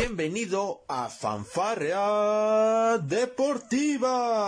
[0.00, 4.38] Bienvenido a Fanfarrea Deportiva.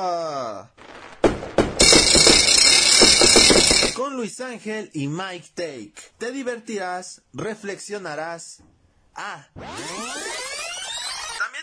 [3.97, 5.95] Con Luis Ángel y Mike Take.
[6.19, 8.63] Te divertirás, reflexionarás.
[9.17, 9.49] Ah.
[9.55, 9.75] También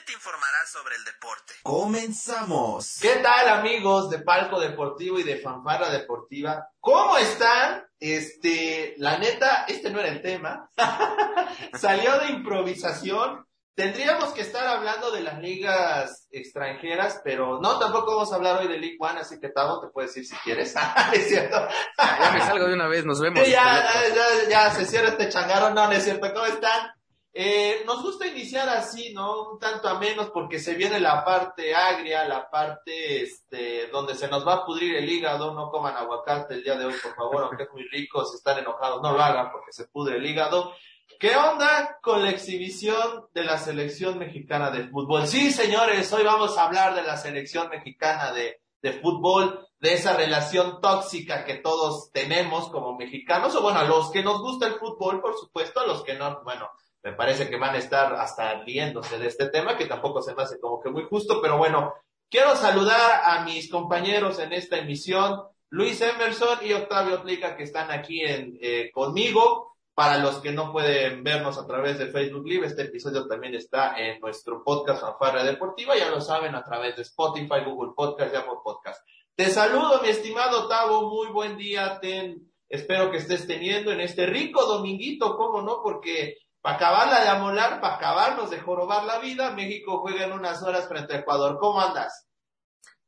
[0.06, 1.54] te informarás sobre el deporte.
[1.64, 3.00] Comenzamos.
[3.02, 6.72] ¿Qué tal amigos de Palco Deportivo y de Fanfarra Deportiva?
[6.82, 7.88] ¿Cómo están?
[8.02, 10.70] Este, la neta, este no era el tema.
[11.80, 13.48] Salió de improvisación.
[13.77, 18.67] Tendríamos que estar hablando de las ligas extranjeras, pero no, tampoco vamos a hablar hoy
[18.67, 20.73] de League One, así que Tavo te puedes ir si quieres.
[21.13, 21.58] es cierto.
[21.95, 23.40] ya me salgo de una vez, nos vemos.
[23.45, 26.34] Sí, ya, ya, ya, ya, se cierra este changarro, no, no es cierto.
[26.34, 26.90] ¿Cómo están?
[27.31, 29.52] Eh, nos gusta iniciar así, ¿no?
[29.52, 34.28] Un tanto a menos porque se viene la parte agria, la parte este, donde se
[34.28, 35.53] nos va a pudrir el hígado.
[35.53, 38.25] No coman aguacate el día de hoy, por favor, aunque es muy rico.
[38.25, 40.73] Si están enojados, no lo hagan porque se pudre el hígado.
[41.20, 45.25] ¿Qué onda con la exhibición de la selección mexicana de fútbol?
[45.25, 50.16] Sí, señores, hoy vamos a hablar de la selección mexicana de, de fútbol, de esa
[50.16, 54.75] relación tóxica que todos tenemos como mexicanos, o bueno, a los que nos gusta el
[54.75, 56.69] fútbol, por supuesto, a los que no, bueno,
[57.02, 60.44] me parece que van a estar hasta riéndose de este tema, que tampoco se me
[60.44, 61.95] hace como que muy justo, pero bueno,
[62.30, 67.89] quiero saludar a mis compañeros en esta emisión, Luis Emerson y Octavio Tlica, que están
[67.89, 69.77] aquí en, eh, conmigo.
[69.98, 73.98] Para los que no pueden vernos a través de Facebook Live, este episodio también está
[73.98, 78.31] en nuestro podcast Fanfarra Deportiva, ya lo saben, a través de Spotify, Google Podcast
[78.64, 79.02] Podcast.
[79.34, 84.28] Te saludo, mi estimado Tavo, muy buen día, ten, espero que estés teniendo en este
[84.28, 85.81] rico dominguito, ¿cómo no?
[85.81, 90.61] Porque para acabarla de amolar, para acabarnos de jorobar la vida, México juega en unas
[90.61, 91.58] horas frente a Ecuador.
[91.59, 92.27] ¿Cómo andas?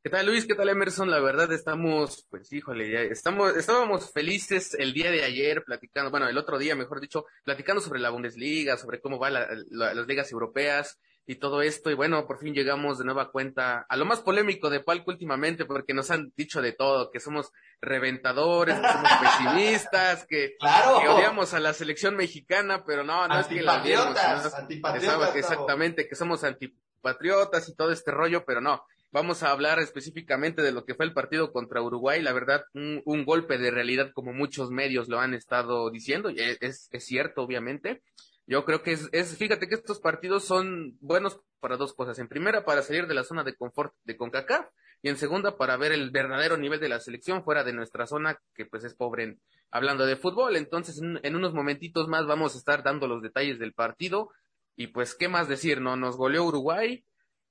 [0.02, 0.47] ¿Qué tal Luis?
[0.47, 1.11] ¿Qué tal Emerson?
[1.11, 6.30] La verdad estamos, pues híjole, ya estamos, estábamos felices el día de ayer platicando, bueno,
[6.30, 10.08] el otro día, mejor dicho, platicando sobre la Bundesliga, sobre cómo van la, la, las
[10.08, 11.91] ligas europeas y todo esto.
[11.91, 15.66] Y bueno, por fin llegamos de nueva cuenta a lo más polémico de Palco últimamente,
[15.66, 17.51] porque nos han dicho de todo, que somos
[17.81, 21.01] reventadores, que somos pesimistas, que, claro.
[21.01, 24.57] que odiamos a la selección mexicana, pero no, no es que la odiemos, ¿no?
[24.57, 28.81] antipatriotas, exactamente, que somos antipatriotas y todo este rollo, pero no.
[29.12, 32.22] Vamos a hablar específicamente de lo que fue el partido contra Uruguay.
[32.22, 36.90] La verdad, un, golpe de realidad, como muchos medios lo han estado diciendo, y es,
[36.92, 38.03] es cierto, obviamente.
[38.46, 42.19] Yo creo que es, es, fíjate que estos partidos son buenos para dos cosas.
[42.19, 44.68] En primera, para salir de la zona de confort de CONCACAF,
[45.02, 48.40] y en segunda, para ver el verdadero nivel de la selección fuera de nuestra zona,
[48.53, 50.56] que pues es pobre en, hablando de fútbol.
[50.56, 54.30] Entonces, en, en unos momentitos más vamos a estar dando los detalles del partido.
[54.75, 55.81] Y pues, ¿qué más decir?
[55.81, 57.03] No, nos goleó Uruguay,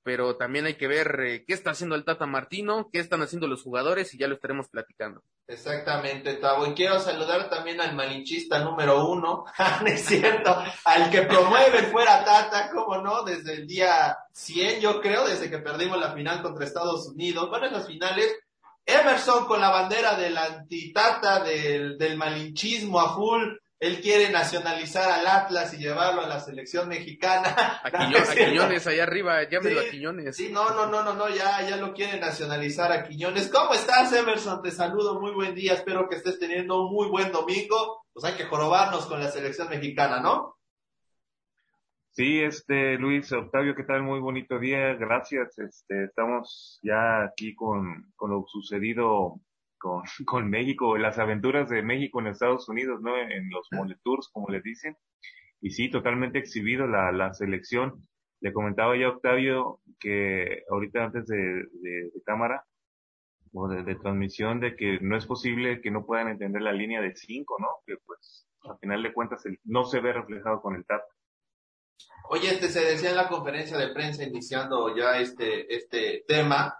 [0.03, 3.47] pero también hay que ver eh, qué está haciendo el Tata Martino, qué están haciendo
[3.47, 5.21] los jugadores y ya lo estaremos platicando.
[5.47, 6.67] Exactamente, Tavo.
[6.67, 9.45] Y quiero saludar también al malinchista número uno,
[9.81, 10.55] ¿no es cierto?
[10.85, 15.57] Al que promueve fuera Tata, cómo no, desde el día 100, yo creo, desde que
[15.57, 17.49] perdimos la final contra Estados Unidos.
[17.49, 18.37] Bueno, en las finales,
[18.85, 25.25] Emerson con la bandera del antitata, del, del malinchismo a full, él quiere nacionalizar al
[25.25, 27.55] Atlas y llevarlo a la selección mexicana.
[27.83, 30.35] A, Quiñones, a Quiñones allá arriba, llámelo sí, a Quiñones.
[30.35, 33.49] Sí, no, no, no, no, no, ya, ya lo quiere nacionalizar a Quiñones.
[33.49, 34.61] ¿Cómo estás, Emerson?
[34.61, 38.05] Te saludo, muy buen día, espero que estés teniendo un muy buen domingo.
[38.11, 40.57] Pues hay que jorobarnos con la selección mexicana, ¿no?
[42.11, 44.03] Sí, este, Luis, Octavio, ¿qué tal?
[44.03, 45.57] Muy bonito día, gracias.
[45.57, 49.39] Este, estamos ya aquí con, con lo sucedido
[49.79, 53.17] con, con México, las aventuras de México en Estados Unidos, ¿no?
[53.17, 54.95] En los Moletours, como les dicen.
[55.61, 58.07] Y sí, totalmente exhibido la, la selección.
[58.41, 62.63] Le comentaba ya a Octavio que ahorita antes de, de, de cámara
[63.51, 67.01] o de, de, transmisión de que no es posible que no puedan entender la línea
[67.01, 67.67] de cinco, ¿no?
[67.85, 71.01] Que pues al final de cuentas el, no se ve reflejado con el TAP.
[72.29, 76.77] Oye, este se decía en la conferencia de prensa iniciando ya este, este tema,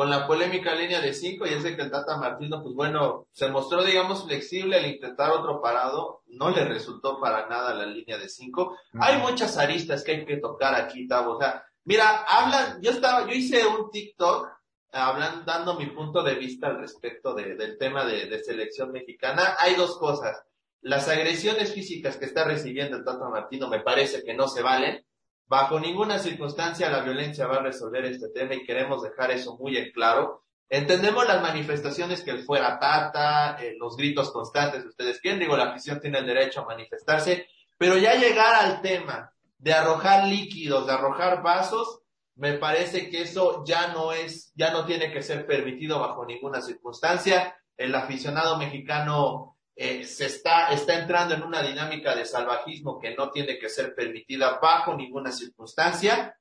[0.00, 3.50] con la polémica línea de cinco, y ese que el Tata Martino, pues bueno, se
[3.50, 8.30] mostró, digamos, flexible al intentar otro parado, no le resultó para nada la línea de
[8.30, 8.78] cinco.
[8.94, 9.00] Uh -huh.
[9.02, 13.26] Hay muchas aristas que hay que tocar aquí, Tavo, o sea, mira, hablan, yo estaba,
[13.26, 14.48] yo hice un TikTok,
[14.90, 19.54] hablan, dando mi punto de vista al respecto de, del tema de, de selección mexicana.
[19.58, 20.42] Hay dos cosas.
[20.80, 25.04] Las agresiones físicas que está recibiendo el Tata Martino me parece que no se valen.
[25.50, 29.76] Bajo ninguna circunstancia la violencia va a resolver este tema y queremos dejar eso muy
[29.76, 30.44] en claro.
[30.68, 35.70] Entendemos las manifestaciones que el fuera Tata, eh, los gritos constantes, ustedes quieren, digo, la
[35.70, 40.92] afición tiene el derecho a manifestarse, pero ya llegar al tema de arrojar líquidos, de
[40.92, 42.02] arrojar vasos,
[42.36, 46.62] me parece que eso ya no es, ya no tiene que ser permitido bajo ninguna
[46.62, 47.56] circunstancia.
[47.76, 53.30] El aficionado mexicano eh, se está, está entrando en una dinámica de salvajismo que no
[53.30, 56.36] tiene que ser permitida bajo ninguna circunstancia.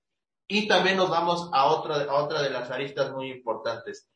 [0.47, 4.09] Y también nos vamos a otra, a otra de las aristas muy importantes.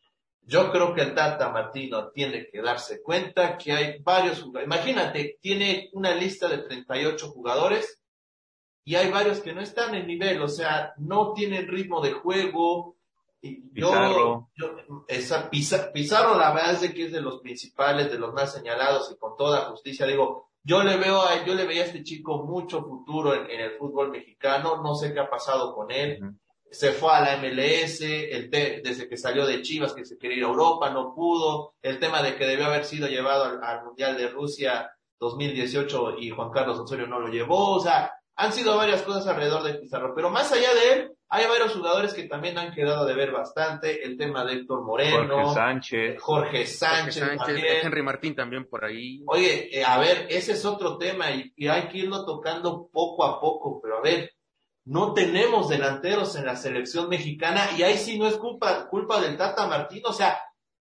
[0.46, 4.66] Yo creo que el Tata Martino tiene que darse cuenta que hay varios jugadores.
[4.66, 8.02] Imagínate, tiene una lista de 38 jugadores
[8.84, 12.98] y hay varios que no están en nivel, o sea, no tienen ritmo de juego.
[13.74, 18.54] Yo, Yo, esa, Pizarro, la verdad es que es de los principales, de los más
[18.54, 22.04] señalados y con toda justicia, digo, yo le veo a, yo le veía a este
[22.04, 26.20] chico mucho futuro en, el fútbol mexicano, no sé qué ha pasado con él.
[26.72, 30.44] Se fue a la MLS, el desde que salió de Chivas, que se quería ir
[30.46, 31.76] a Europa, no pudo.
[31.82, 34.90] El tema de que debió haber sido llevado al, al Mundial de Rusia
[35.20, 37.76] 2018 y Juan Carlos Osorio no lo llevó.
[37.76, 41.48] O sea, han sido varias cosas alrededor de Pizarro, pero más allá de él, hay
[41.48, 44.06] varios jugadores que también han quedado de ver bastante.
[44.06, 47.24] El tema de Héctor Moreno, Jorge Sánchez, Jorge Sánchez,
[47.82, 49.24] Henry Martín también por ahí.
[49.26, 53.26] Oye, eh, a ver, ese es otro tema y, y, hay que irlo tocando poco
[53.26, 54.32] a poco, pero a ver,
[54.86, 59.36] no tenemos delanteros en la selección mexicana y ahí sí no es culpa, culpa del
[59.36, 60.04] Tata Martín.
[60.06, 60.40] O sea,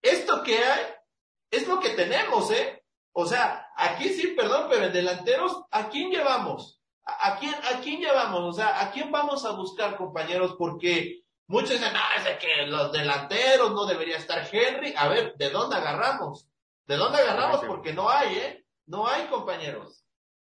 [0.02, 0.86] esto que hay
[1.52, 2.82] es lo que tenemos, ¿eh?
[3.12, 6.79] O sea, aquí sí, perdón, pero en delanteros, ¿a quién llevamos?
[7.20, 8.42] ¿A quién, ¿A quién llevamos?
[8.42, 10.56] O sea, ¿a quién vamos a buscar, compañeros?
[10.58, 14.94] Porque muchos dicen, no, es de que los delanteros no debería estar Henry.
[14.98, 16.48] A ver, ¿de dónde agarramos?
[16.88, 17.64] ¿De dónde agarramos?
[17.66, 18.66] Porque no hay, ¿eh?
[18.88, 20.04] No hay, compañeros.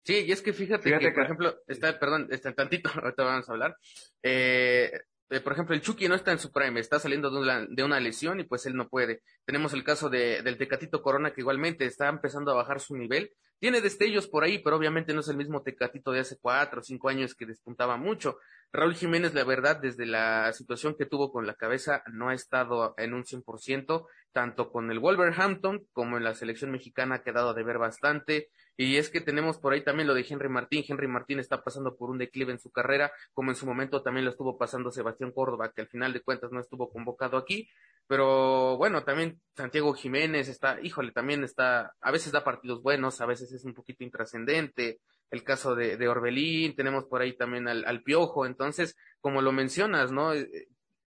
[0.04, 3.52] Sí, y es que fíjate, que, por ejemplo, está, perdón, está tantito, ahorita vamos a
[3.52, 3.76] hablar.
[4.22, 4.92] Eh,
[5.30, 7.82] eh, por ejemplo, el Chucky no está en su prime, está saliendo de una, de
[7.82, 9.22] una lesión y pues él no puede.
[9.44, 13.32] Tenemos el caso de, del Tecatito Corona que igualmente está empezando a bajar su nivel.
[13.58, 16.84] Tiene destellos por ahí, pero obviamente no es el mismo Tecatito de hace cuatro o
[16.84, 18.38] cinco años que despuntaba mucho.
[18.72, 22.94] Raúl Jiménez, la verdad, desde la situación que tuvo con la cabeza, no ha estado
[22.98, 27.62] en un 100%, tanto con el Wolverhampton como en la selección mexicana ha quedado de
[27.62, 28.50] ver bastante.
[28.76, 30.84] Y es que tenemos por ahí también lo de Henry Martín.
[30.86, 34.26] Henry Martín está pasando por un declive en su carrera, como en su momento también
[34.26, 37.70] lo estuvo pasando Sebastián Córdoba, que al final de cuentas no estuvo convocado aquí.
[38.08, 43.26] Pero bueno, también Santiago Jiménez está, híjole, también está, a veces da partidos buenos, a
[43.26, 45.00] veces es un poquito intrascendente.
[45.30, 48.46] El caso de, de Orbelín, tenemos por ahí también al, al Piojo.
[48.46, 50.34] Entonces, como lo mencionas, ¿no?
[50.34, 50.68] Eh,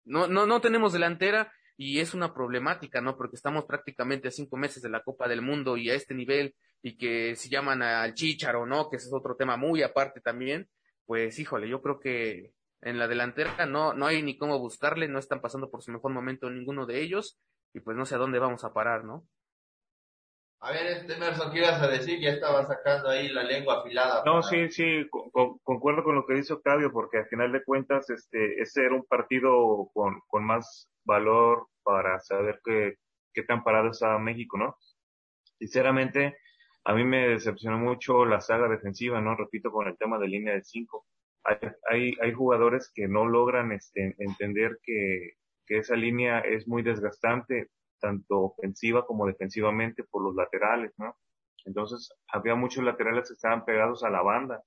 [0.05, 3.17] no, no, no tenemos delantera y es una problemática, ¿no?
[3.17, 6.55] Porque estamos prácticamente a cinco meses de la Copa del Mundo y a este nivel
[6.83, 8.91] y que si llaman al Chicharo, ¿no?
[8.91, 10.69] Que ese es otro tema muy aparte también,
[11.07, 12.53] pues híjole, yo creo que
[12.83, 16.13] en la delantera no, no hay ni cómo buscarle, no están pasando por su mejor
[16.13, 17.39] momento ninguno de ellos
[17.73, 19.27] y pues no sé a dónde vamos a parar, ¿no?
[20.63, 22.21] A ver, este Emerson, ¿qué ibas a decir?
[22.21, 24.23] Ya estaba sacando ahí la lengua afilada.
[24.27, 25.09] No, sí, sí,
[25.63, 29.07] concuerdo con lo que dice Octavio, porque al final de cuentas, este, ese era un
[29.07, 32.97] partido con, con más valor para saber qué,
[33.33, 34.77] qué tan parado estaba México, ¿no?
[35.59, 36.37] Sinceramente,
[36.85, 39.37] a mí me decepcionó mucho la saga defensiva, ¿no?
[39.37, 41.07] Repito, con el tema de línea de cinco.
[41.45, 41.57] Hay,
[41.89, 45.33] hay, hay jugadores que no logran este, entender que,
[45.67, 47.69] que esa línea es muy desgastante,
[48.01, 51.17] tanto ofensiva como defensivamente por los laterales, ¿no?
[51.67, 54.63] Entonces, había muchos laterales que estaban pegados a la banda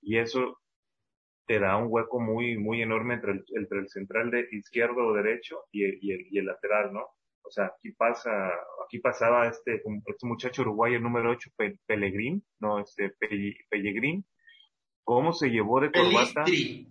[0.00, 0.60] y eso
[1.46, 5.14] te da un hueco muy, muy enorme entre el, entre el central de izquierdo o
[5.14, 7.06] derecho y y el, y el lateral, ¿no?
[7.42, 8.52] O sea, aquí pasa,
[8.84, 11.50] aquí pasaba este, este muchacho uruguayo número 8,
[11.86, 13.10] Pellegrín, no, este,
[13.70, 14.26] Pellegrín,
[15.08, 16.44] cómo se llevó de corbata.
[16.44, 16.86] Pelistri.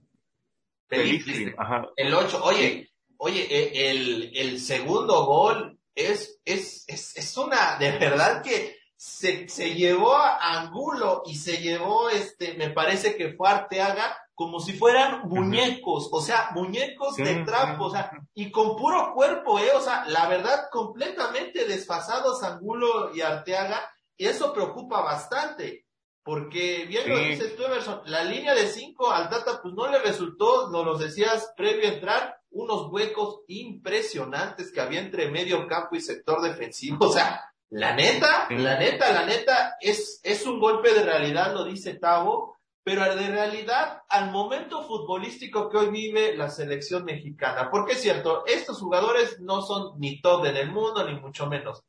[0.88, 1.54] Pelistri.
[1.56, 1.88] Ajá.
[1.96, 7.92] El 8, oye, oye, e, el, el segundo gol es, es, es, es una, de
[8.00, 13.50] verdad que se, se llevó a Angulo y se llevó, este, me parece que fue
[13.50, 19.14] Arteaga, como si fueran muñecos, o sea, muñecos de trapo, o sea, y con puro
[19.14, 23.88] cuerpo, eh, o sea, la verdad, completamente desfasados Angulo y Arteaga,
[24.18, 25.87] y eso preocupa bastante,
[26.28, 29.98] porque bien lo dices tú, Emerson, la línea de cinco al Tata, pues no le
[30.00, 35.96] resultó, nos lo decías previo a entrar, unos huecos impresionantes que había entre medio campo
[35.96, 40.94] y sector defensivo, o sea, la neta, la neta, la neta, es, es un golpe
[40.94, 46.50] de realidad, lo dice Tavo, pero de realidad al momento futbolístico que hoy vive la
[46.50, 47.70] selección mexicana.
[47.70, 51.84] Porque es cierto, estos jugadores no son ni top en el mundo, ni mucho menos.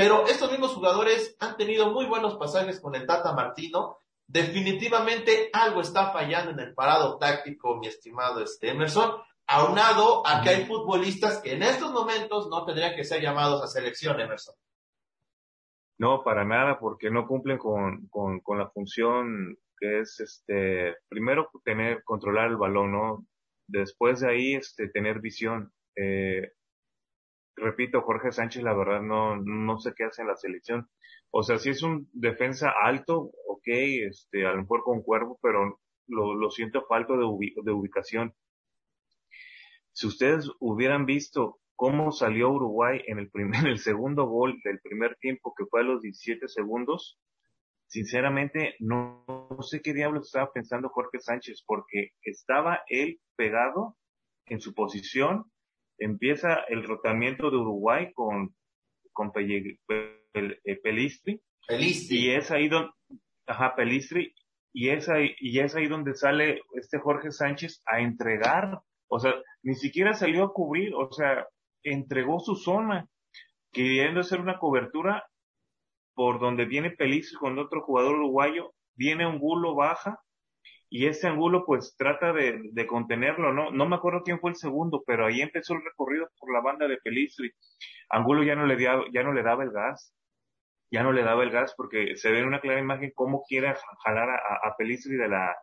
[0.00, 3.98] Pero estos mismos jugadores han tenido muy buenos pasajes con el Tata Martino.
[4.26, 10.48] Definitivamente algo está fallando en el parado táctico, mi estimado este Emerson, aunado a que
[10.48, 14.54] hay futbolistas que en estos momentos no tendrían que ser llamados a selección, Emerson.
[15.98, 21.50] No, para nada, porque no cumplen con, con, con la función que es este primero
[21.62, 23.26] tener controlar el balón no
[23.66, 26.52] después de ahí este tener visión eh,
[27.60, 30.88] repito, Jorge Sánchez, la verdad, no, no sé qué hace en la selección.
[31.30, 35.80] O sea, si es un defensa alto, ok, este, a lo mejor con cuervo, pero
[36.08, 38.34] lo, siento falto de, de ubicación.
[39.92, 45.16] Si ustedes hubieran visto cómo salió Uruguay en el primer, el segundo gol del primer
[45.16, 47.18] tiempo, que fue a los 17 segundos,
[47.86, 53.96] sinceramente no, no sé qué diablos estaba pensando Jorge Sánchez, porque estaba él pegado
[54.46, 55.50] en su posición,
[56.00, 58.54] empieza el rotamiento de Uruguay con,
[59.12, 62.90] con eh, Pelistri, Pelistri, y es ahí donde,
[63.46, 64.34] ajá, Pelistri,
[64.72, 69.34] y es ahí, y es ahí donde sale este Jorge Sánchez a entregar, o sea,
[69.62, 71.46] ni siquiera salió a cubrir, o sea,
[71.82, 73.06] entregó su zona,
[73.72, 75.24] queriendo hacer una cobertura
[76.14, 80.18] por donde viene Pelistri con otro jugador uruguayo, viene Angulo, baja,
[80.90, 83.70] y ese Angulo pues trata de, de, contenerlo, ¿no?
[83.70, 86.88] No me acuerdo quién fue el segundo, pero ahí empezó el recorrido por la banda
[86.88, 87.52] de Pelistri.
[88.10, 90.12] Angulo ya no le, dio, ya no le daba el gas,
[90.90, 93.72] ya no le daba el gas porque se ve en una clara imagen cómo quiere
[94.04, 95.56] jalar a, a Pelistri de la,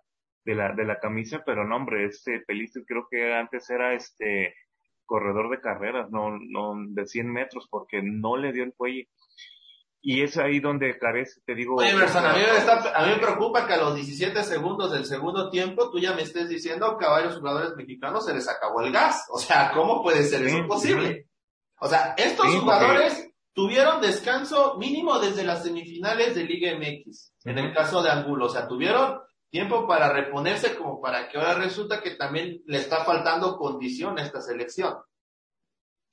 [0.46, 4.56] de la, de la camisa, pero no, hombre, este Pelistri creo que antes era este
[5.06, 9.04] corredor de carreras, no, no, de 100 metros, porque no le dio el cuello.
[10.02, 11.76] Y es ahí donde carece, te digo.
[11.76, 15.06] Oye, a, mí me está, a mí me preocupa que a los 17 segundos del
[15.06, 18.82] segundo tiempo tú ya me estés diciendo que a varios jugadores mexicanos se les acabó
[18.82, 19.26] el gas.
[19.30, 21.28] O sea, ¿cómo puede ser eso posible?
[21.80, 23.36] O sea, estos sí, jugadores porque...
[23.54, 28.46] tuvieron descanso mínimo desde las semifinales de Liga MX, en el caso de Angulo.
[28.46, 33.04] O sea, tuvieron tiempo para reponerse como para que ahora resulta que también le está
[33.04, 34.96] faltando condición a esta selección.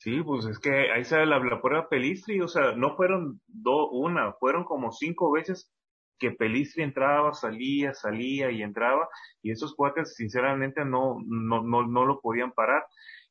[0.04, 3.88] Sí, pues es que ahí sale la, la prueba Pelistri, o sea, no fueron do,
[3.90, 5.72] una, fueron como cinco veces
[6.18, 9.08] que Pelistri entraba, salía, salía y entraba,
[9.42, 12.84] y esos cuates sinceramente no, no, no, no lo podían parar.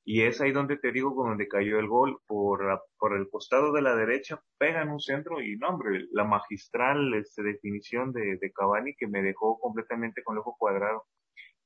[0.06, 3.72] Y es ahí donde te digo, donde cayó el gol, por, la, por el costado
[3.72, 8.38] de la derecha, pega en un centro y no, hombre, la magistral este, definición de,
[8.42, 11.04] de Cavani que me dejó completamente con el ojo cuadrado.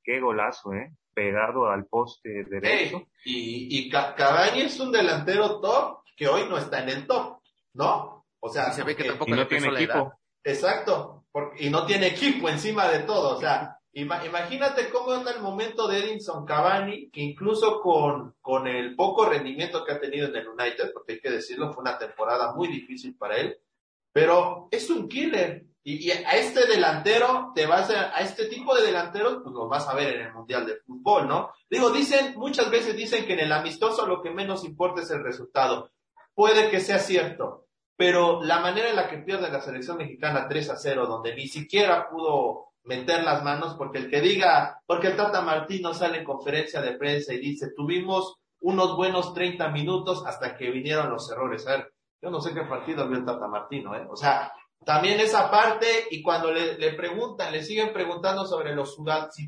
[0.04, 0.92] Qué golazo, ¿eh?
[1.18, 2.98] Pegado al poste derecho.
[2.98, 7.38] Hey, y, y Cavani es un delantero top que hoy no está en el top,
[7.74, 8.24] ¿no?
[8.38, 10.12] O sea, y se ve que tampoco y no tiene equipo.
[10.44, 15.42] Exacto, porque, y no tiene equipo encima de todo, o sea, Imagínate cómo anda el
[15.42, 20.36] momento de Edinson Cavani, que incluso con, con el poco rendimiento que ha tenido en
[20.36, 23.58] el United, porque hay que decirlo, fue una temporada muy difícil para él,
[24.12, 25.64] pero es un killer.
[25.84, 29.88] Y, a este delantero, te vas a, a este tipo de delanteros, pues los vas
[29.88, 31.50] a ver en el Mundial de Fútbol, ¿no?
[31.70, 35.22] Digo, dicen, muchas veces dicen que en el amistoso lo que menos importa es el
[35.22, 35.90] resultado.
[36.34, 37.66] Puede que sea cierto,
[37.96, 41.48] pero la manera en la que pierde la selección mexicana 3 a 0, donde ni
[41.48, 46.24] siquiera pudo meter las manos, porque el que diga, porque el Tata Martino sale en
[46.24, 51.66] conferencia de prensa y dice, tuvimos unos buenos 30 minutos hasta que vinieron los errores.
[51.66, 51.92] A ver,
[52.22, 54.06] yo no sé qué partido vio el Tata Martino, ¿eh?
[54.08, 54.52] O sea,
[54.88, 58.96] también esa parte, y cuando le, le preguntan, le siguen preguntando sobre los,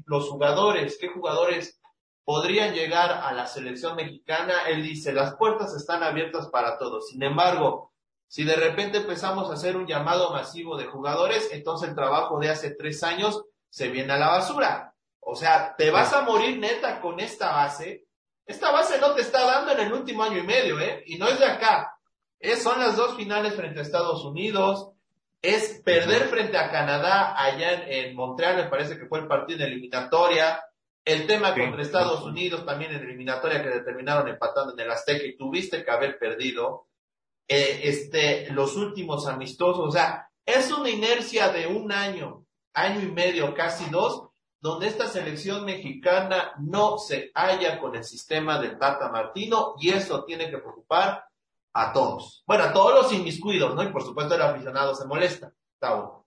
[0.04, 1.80] los jugadores, qué jugadores
[2.24, 7.08] podrían llegar a la selección mexicana, él dice, las puertas están abiertas para todos.
[7.08, 7.94] Sin embargo,
[8.28, 12.50] si de repente empezamos a hacer un llamado masivo de jugadores, entonces el trabajo de
[12.50, 14.94] hace tres años se viene a la basura.
[15.20, 18.04] O sea, te vas a morir neta con esta base.
[18.44, 21.02] Esta base no te está dando en el último año y medio, ¿eh?
[21.06, 21.96] Y no es de acá.
[22.38, 24.90] Es, son las dos finales frente a Estados Unidos.
[25.42, 29.60] Es perder frente a Canadá allá en, en Montreal, me parece que fue el partido
[29.60, 30.62] de eliminatoria.
[31.04, 31.60] El tema sí.
[31.60, 35.90] contra Estados Unidos también en eliminatoria que determinaron empatando en el Azteca y tuviste que
[35.90, 36.88] haber perdido
[37.48, 39.88] eh, este, los últimos amistosos.
[39.88, 42.44] O sea, es una inercia de un año,
[42.74, 44.28] año y medio, casi dos,
[44.60, 50.24] donde esta selección mexicana no se halla con el sistema del Tata Martino y eso
[50.24, 51.24] tiene que preocupar
[51.72, 52.42] a todos.
[52.46, 53.82] Bueno, a todos los inmiscuidos, ¿no?
[53.82, 55.52] Y por supuesto el aficionado se molesta.
[55.78, 56.26] Tavo.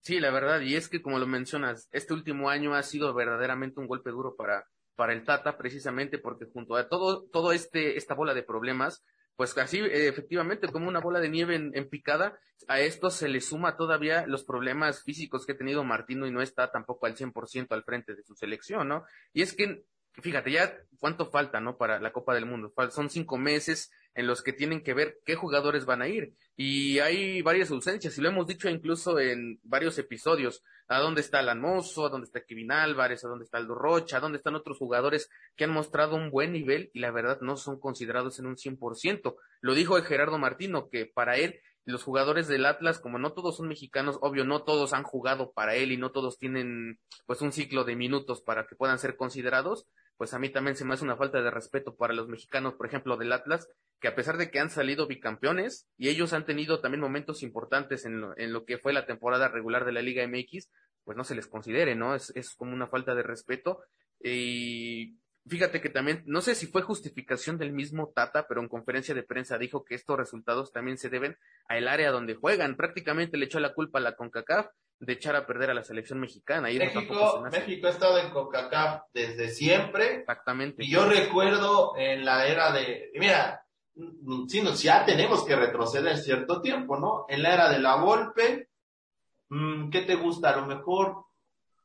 [0.00, 3.80] Sí, la verdad, y es que como lo mencionas, este último año ha sido verdaderamente
[3.80, 8.14] un golpe duro para, para el Tata, precisamente porque junto a todo, todo este, esta
[8.14, 9.04] bola de problemas,
[9.36, 13.40] pues así, efectivamente, como una bola de nieve en, en, picada, a esto se le
[13.40, 17.66] suma todavía los problemas físicos que ha tenido Martino y no está tampoco al 100%
[17.70, 19.04] al frente de su selección, ¿no?
[19.32, 21.76] Y es que, fíjate, ya cuánto falta, ¿no?
[21.76, 22.72] Para la Copa del Mundo.
[22.90, 26.34] Son cinco meses en los que tienen que ver qué jugadores van a ir.
[26.56, 30.64] Y hay varias ausencias, y lo hemos dicho incluso en varios episodios.
[30.88, 32.04] ¿A dónde está Alan Mozo?
[32.04, 33.24] ¿A dónde está Kevin Álvarez?
[33.24, 34.16] ¿A dónde está Aldo Rocha?
[34.16, 37.56] ¿A dónde están otros jugadores que han mostrado un buen nivel y la verdad no
[37.56, 39.36] son considerados en un 100%?
[39.60, 43.68] Lo dijo Gerardo Martino, que para él los jugadores del Atlas, como no todos son
[43.68, 47.84] mexicanos, obvio, no todos han jugado para él y no todos tienen pues un ciclo
[47.84, 49.86] de minutos para que puedan ser considerados,
[50.18, 52.86] pues a mí también se me hace una falta de respeto para los mexicanos, por
[52.86, 53.68] ejemplo, del Atlas,
[54.00, 58.04] que a pesar de que han salido bicampeones y ellos han tenido también momentos importantes
[58.04, 60.70] en lo, en lo que fue la temporada regular de la Liga MX,
[61.04, 62.16] pues no se les considere, ¿no?
[62.16, 63.80] Es, es como una falta de respeto.
[64.20, 69.14] Y fíjate que también, no sé si fue justificación del mismo Tata, pero en conferencia
[69.14, 71.36] de prensa dijo que estos resultados también se deben
[71.68, 72.76] al área donde juegan.
[72.76, 74.66] Prácticamente le echó la culpa a la CONCACAF
[75.00, 76.70] de echar a perder a la selección mexicana.
[76.70, 80.16] Y México, México ha estado en CONCACAF desde siempre.
[80.16, 80.84] Exactamente.
[80.84, 83.64] Y yo recuerdo en la era de, mira,
[84.48, 87.26] sí, ya tenemos que retroceder cierto tiempo, ¿no?
[87.28, 88.70] En la era de la Volpe,
[89.50, 90.50] mm, ¿qué te gusta?
[90.50, 91.26] A lo mejor,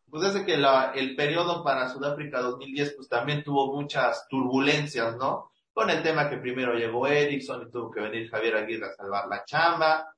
[0.10, 5.52] pues desde que la, el periodo para Sudáfrica 2010, pues también tuvo muchas turbulencias, ¿no?
[5.72, 9.28] Con el tema que primero llegó Erickson y tuvo que venir Javier Aguirre a salvar
[9.28, 10.13] la chamba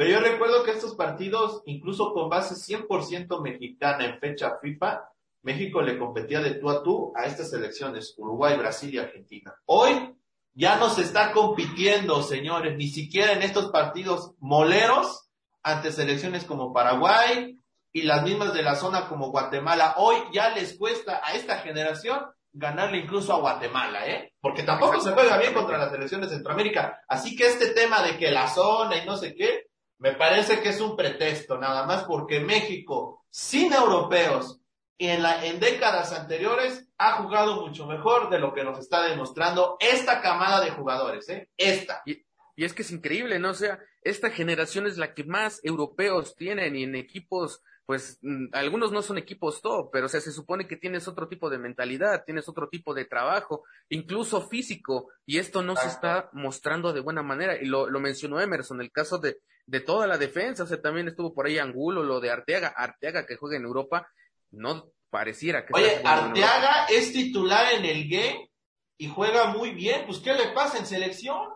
[0.00, 5.04] pero yo recuerdo que estos partidos, incluso con base 100% mexicana en fecha FIFA,
[5.42, 9.54] México le competía de tú a tú a estas selecciones, Uruguay, Brasil y Argentina.
[9.66, 10.16] Hoy
[10.54, 15.28] ya no se está compitiendo, señores, ni siquiera en estos partidos moleros
[15.62, 17.58] ante selecciones como Paraguay
[17.92, 19.96] y las mismas de la zona como Guatemala.
[19.98, 24.32] Hoy ya les cuesta a esta generación ganarle incluso a Guatemala, ¿eh?
[24.40, 27.02] Porque tampoco se juega bien contra las selecciones de Centroamérica.
[27.06, 29.69] Así que este tema de que la zona y no sé qué,
[30.00, 34.60] me parece que es un pretexto, nada más porque México, sin europeos
[34.96, 39.02] y en, la, en décadas anteriores, ha jugado mucho mejor de lo que nos está
[39.02, 41.48] demostrando esta camada de jugadores, ¿eh?
[41.56, 42.02] Esta.
[42.06, 42.24] Y,
[42.56, 43.50] y es que es increíble, ¿no?
[43.50, 48.50] O sea, esta generación es la que más europeos tienen y en equipos pues mm,
[48.52, 51.58] algunos no son equipos top, pero o sea, se supone que tienes otro tipo de
[51.58, 57.00] mentalidad, tienes otro tipo de trabajo, incluso físico, y esto no se está mostrando de
[57.00, 57.60] buena manera.
[57.60, 61.08] Y lo, lo mencionó Emerson, el caso de, de toda la defensa, o sea, también
[61.08, 64.08] estuvo por ahí Angulo, lo de Arteaga, Arteaga que juega en Europa,
[64.52, 65.72] no pareciera que...
[65.74, 68.52] Oye, Arteaga es titular en el game
[68.98, 71.48] y juega muy bien, pues ¿qué le pasa en selección?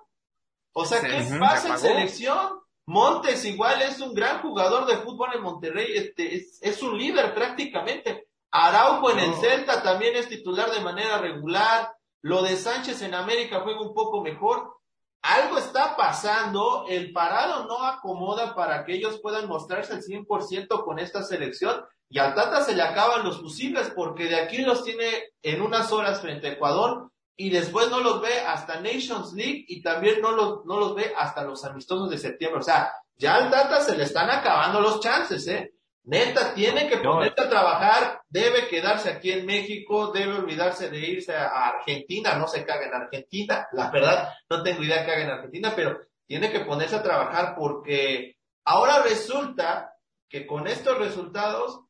[0.72, 2.58] O sea, ¿qué pasa en selección?
[2.86, 7.34] Montes igual es un gran jugador de fútbol en Monterrey, este, es, es un líder
[7.34, 8.28] prácticamente.
[8.50, 11.92] Araujo en el Celta también es titular de manera regular.
[12.22, 14.74] Lo de Sánchez en América juega un poco mejor.
[15.22, 20.98] Algo está pasando, el parado no acomoda para que ellos puedan mostrarse al 100% con
[20.98, 25.32] esta selección y al Tata se le acaban los fusibles porque de aquí los tiene
[25.42, 29.82] en unas horas frente a Ecuador y después no los ve hasta Nations League y
[29.82, 32.60] también no los, no los ve hasta los amistosos de septiembre.
[32.60, 35.74] O sea, ya al Tata se le están acabando los chances, ¿eh?
[36.06, 41.34] Neta, tiene que ponerse a trabajar, debe quedarse aquí en México, debe olvidarse de irse
[41.34, 45.30] a Argentina, no se caga en Argentina, la verdad, no tengo idea que haga en
[45.30, 49.94] Argentina, pero tiene que ponerse a trabajar porque ahora resulta
[50.28, 51.83] que con estos resultados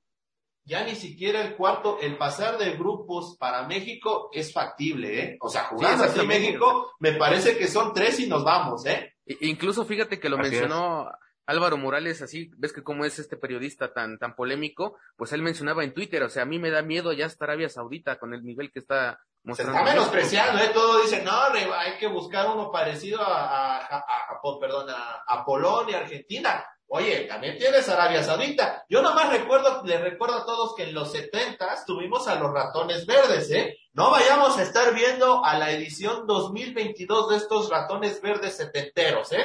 [0.64, 5.36] ya ni siquiera el cuarto, el pasar de grupos para México es factible, ¿eh?
[5.40, 9.14] O sea, jugando sí, México, me parece que son tres y nos vamos, ¿eh?
[9.40, 11.16] Incluso fíjate que lo así mencionó es.
[11.46, 15.84] Álvaro Morales, así, ves que como es este periodista tan, tan polémico, pues él mencionaba
[15.84, 18.42] en Twitter, o sea, a mí me da miedo ya estar Arabia Saudita con el
[18.42, 19.74] nivel que está mostrando.
[19.74, 20.70] Se está menospreciando, ¿eh?
[20.72, 21.32] Todo dice, no,
[21.74, 26.64] hay que buscar uno parecido a, a, a, a perdón, a, Polonia, Argentina.
[26.96, 28.84] Oye, también tienes Arabia Saudita.
[28.88, 33.04] Yo nomás recuerdo, les recuerdo a todos que en los setentas tuvimos a los ratones
[33.04, 33.76] verdes, ¿eh?
[33.94, 39.44] No vayamos a estar viendo a la edición 2022 de estos ratones verdes setenteros, ¿eh?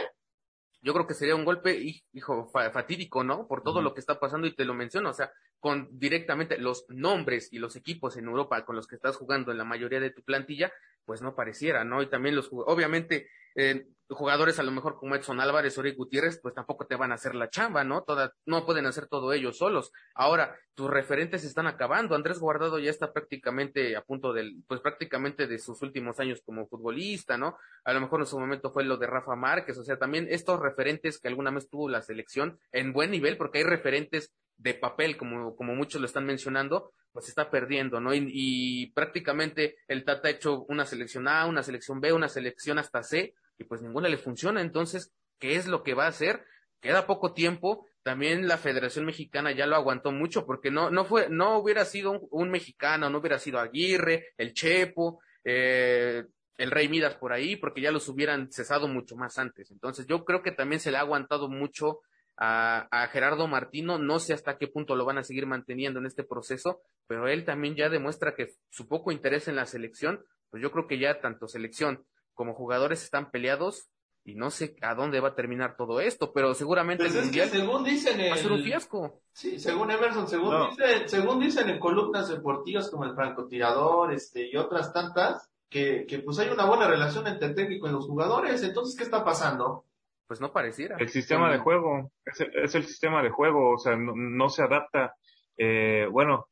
[0.84, 1.76] Yo creo que sería un golpe,
[2.14, 3.48] hijo, fatídico, ¿no?
[3.48, 3.84] Por todo uh -huh.
[3.86, 7.60] lo que está pasando y te lo menciono, o sea, con directamente los nombres y
[7.60, 10.72] los equipos en Europa con los que estás jugando en la mayoría de tu plantilla,
[11.06, 12.02] pues no pareciera, ¿no?
[12.02, 16.54] Y también los, obviamente, eh, jugadores a lo mejor como Edson Álvarez o Gutiérrez, pues
[16.54, 18.04] tampoco te van a hacer la chamba, ¿no?
[18.04, 19.92] Toda, no pueden hacer todo ellos solos.
[20.16, 22.16] Ahora, tus referentes están acabando.
[22.16, 26.68] Andrés Guardado ya está prácticamente a punto del, pues prácticamente de sus últimos años como
[26.68, 27.58] futbolista, ¿no?
[27.84, 30.60] A lo mejor en su momento fue lo de Rafa Márquez, o sea, también estos
[30.60, 35.18] referentes que alguna vez tuvo la selección en buen nivel, porque hay referentes de papel,
[35.18, 38.14] como, como muchos lo están mencionando, pues está perdiendo, ¿no?
[38.14, 42.78] Y, y prácticamente el Tata ha hecho una selección A, una selección B, una selección
[42.78, 44.62] hasta C, y pues ninguna le funciona.
[44.62, 46.46] Entonces, ¿qué es lo que va a hacer?
[46.82, 47.88] Queda poco tiempo.
[48.04, 52.12] También la Federación Mexicana ya lo aguantó mucho porque no, no fue, no hubiera sido
[52.12, 56.24] un, un mexicano, no hubiera sido Aguirre, el Chepo, eh,
[56.58, 59.72] el Rey Midas por ahí, porque ya los hubieran cesado mucho más antes.
[59.72, 62.02] Entonces, yo creo que también se le ha aguantado mucho
[62.40, 64.00] a, a, Gerardo Martino.
[64.00, 67.46] No sé hasta qué punto lo van a seguir manteniendo en este proceso, pero él
[67.46, 71.20] también ya demuestra que su poco interés en la selección, pues yo creo que ya
[71.20, 73.90] tanto selección como jugadores están peleados
[74.24, 77.48] y no sé a dónde va a terminar todo esto, pero seguramente pues es que
[77.48, 79.22] según dicen va a ser un fiasco.
[79.34, 84.56] Sí, según Emerson, según dicen, según dicen en columnas deportivas como el francotirador, este y
[84.56, 88.64] otras tantas, que, que pues hay una buena relación entre el técnico y los jugadores.
[88.64, 89.86] Entonces, ¿qué está pasando?
[90.30, 90.96] Pues no pareciera.
[91.00, 95.16] El sistema de juego, es el, sistema de juego, o sea, no, se adapta.
[95.58, 96.46] Eh, bueno,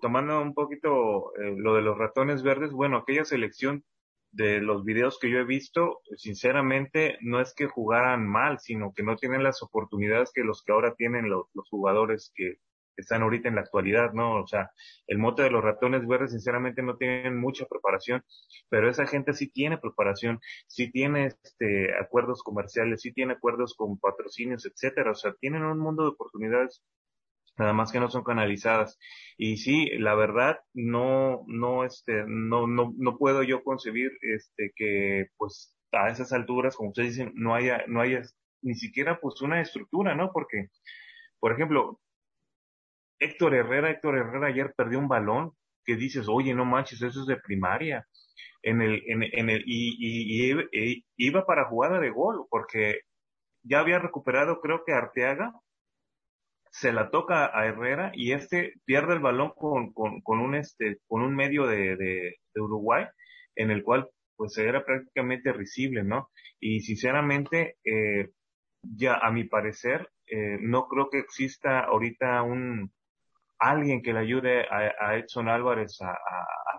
[0.00, 3.82] tomando un poquito eh, lo de los ratones verdes, bueno, aquella selección
[4.30, 9.02] de los videos que yo he visto, sinceramente, no es que jugaran mal, sino que
[9.02, 12.58] no tienen las oportunidades que los que ahora tienen los, los jugadores que,
[13.00, 14.42] están ahorita en la actualidad, ¿no?
[14.42, 14.70] O sea,
[15.06, 18.24] el mote de los ratones verdes, sinceramente, no tienen mucha preparación,
[18.68, 23.98] pero esa gente sí tiene preparación, sí tiene este, acuerdos comerciales, sí tiene acuerdos con
[23.98, 25.12] patrocinios, etcétera.
[25.12, 26.82] O sea, tienen un mundo de oportunidades
[27.58, 28.98] nada más que no son canalizadas.
[29.36, 35.26] Y sí, la verdad, no, no, este, no, no, no puedo yo concebir, este, que,
[35.36, 38.22] pues, a esas alturas, como ustedes dicen, no haya, no haya
[38.62, 40.30] ni siquiera, pues, una estructura, ¿no?
[40.32, 40.68] Porque,
[41.40, 42.00] por ejemplo,
[43.18, 45.52] Héctor Herrera, Héctor Herrera ayer perdió un balón
[45.84, 48.06] que dices, oye, no manches, eso es de primaria.
[48.62, 53.00] En el, en, en el, y, y, iba para jugada de gol, porque
[53.62, 55.52] ya había recuperado, creo que Arteaga,
[56.70, 61.22] se la toca a Herrera y este pierde el balón con, con, un este, con
[61.22, 63.06] un medio de, de, de, Uruguay,
[63.56, 66.30] en el cual pues era prácticamente risible, ¿no?
[66.60, 68.28] Y sinceramente, eh,
[68.82, 72.92] ya a mi parecer, eh, no creo que exista ahorita un,
[73.58, 76.16] alguien que le ayude a, Edson Álvarez a,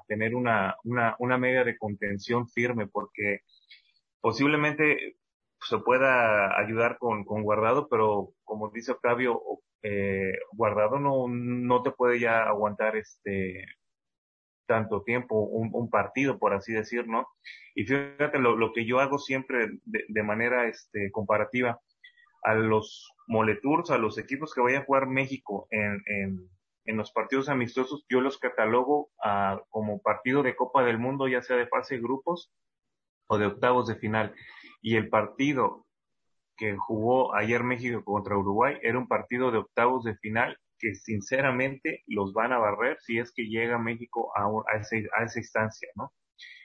[0.08, 3.42] tener una, una, media de contención firme, porque
[4.22, 5.18] posiblemente
[5.62, 9.40] se pueda ayudar con, Guardado, pero como dice Octavio,
[9.84, 13.66] eh, Guardado no, no te puede ya aguantar este
[14.66, 17.28] tanto tiempo, un, un partido, por así decir, ¿no?
[17.76, 21.80] Y fíjate lo, lo que yo hago siempre de, de manera este, comparativa
[22.44, 26.50] a los moletours, a los equipos que vaya a jugar México en, en,
[26.90, 31.44] en los partidos amistosos yo los catalogo a, como partido de Copa del Mundo, ya
[31.44, 32.52] sea de fase de grupos
[33.28, 34.34] o de octavos de final.
[34.82, 35.86] Y el partido
[36.58, 42.04] que jugó ayer México contra Uruguay era un partido de octavos de final que sinceramente
[42.08, 46.12] los van a barrer si es que llega México a, a, a esa instancia, ¿no?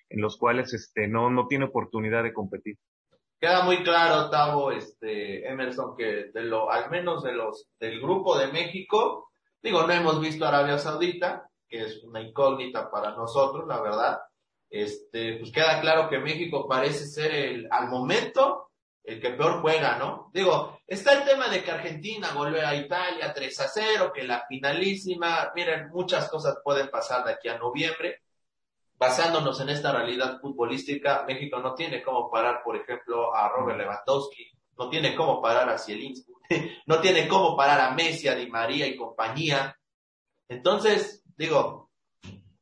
[0.09, 2.79] En los cuales este no no tiene oportunidad de competir.
[3.39, 8.39] Queda muy claro, Tavo, este Emerson, que de lo al menos de los del grupo
[8.39, 9.34] de México
[9.65, 14.21] Digo, no hemos visto Arabia Saudita, que es una incógnita para nosotros, la verdad.
[14.69, 18.73] Este, pues queda claro que México parece ser el, al momento,
[19.03, 20.31] el que peor juega, ¿no?
[20.35, 24.45] Digo, está el tema de que Argentina vuelve a Italia 3 a 0, que la
[24.47, 28.21] finalísima, miren, muchas cosas pueden pasar de aquí a noviembre.
[28.99, 34.47] Basándonos en esta realidad futbolística, México no tiene cómo parar, por ejemplo, a Robert Lewandowski,
[34.79, 36.33] no tiene cómo parar a Zielinski,
[36.87, 39.79] no tiene cómo parar a Messi, a Di María y compañía.
[40.49, 41.91] Entonces, digo,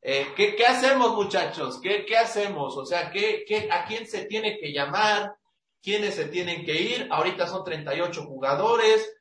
[0.01, 1.81] eh, ¿qué, ¿qué, hacemos muchachos?
[1.81, 2.77] ¿Qué, ¿Qué, hacemos?
[2.77, 5.37] O sea, ¿qué, ¿qué, ¿a quién se tiene que llamar?
[5.81, 7.09] ¿Quiénes se tienen que ir?
[7.11, 9.15] Ahorita son 38 jugadores.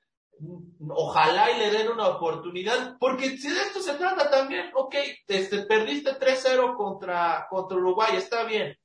[0.89, 4.95] Ojalá y le den una oportunidad, porque si de esto se trata también, ok,
[5.27, 8.75] este, perdiste 3-0 contra, contra Uruguay, está bien,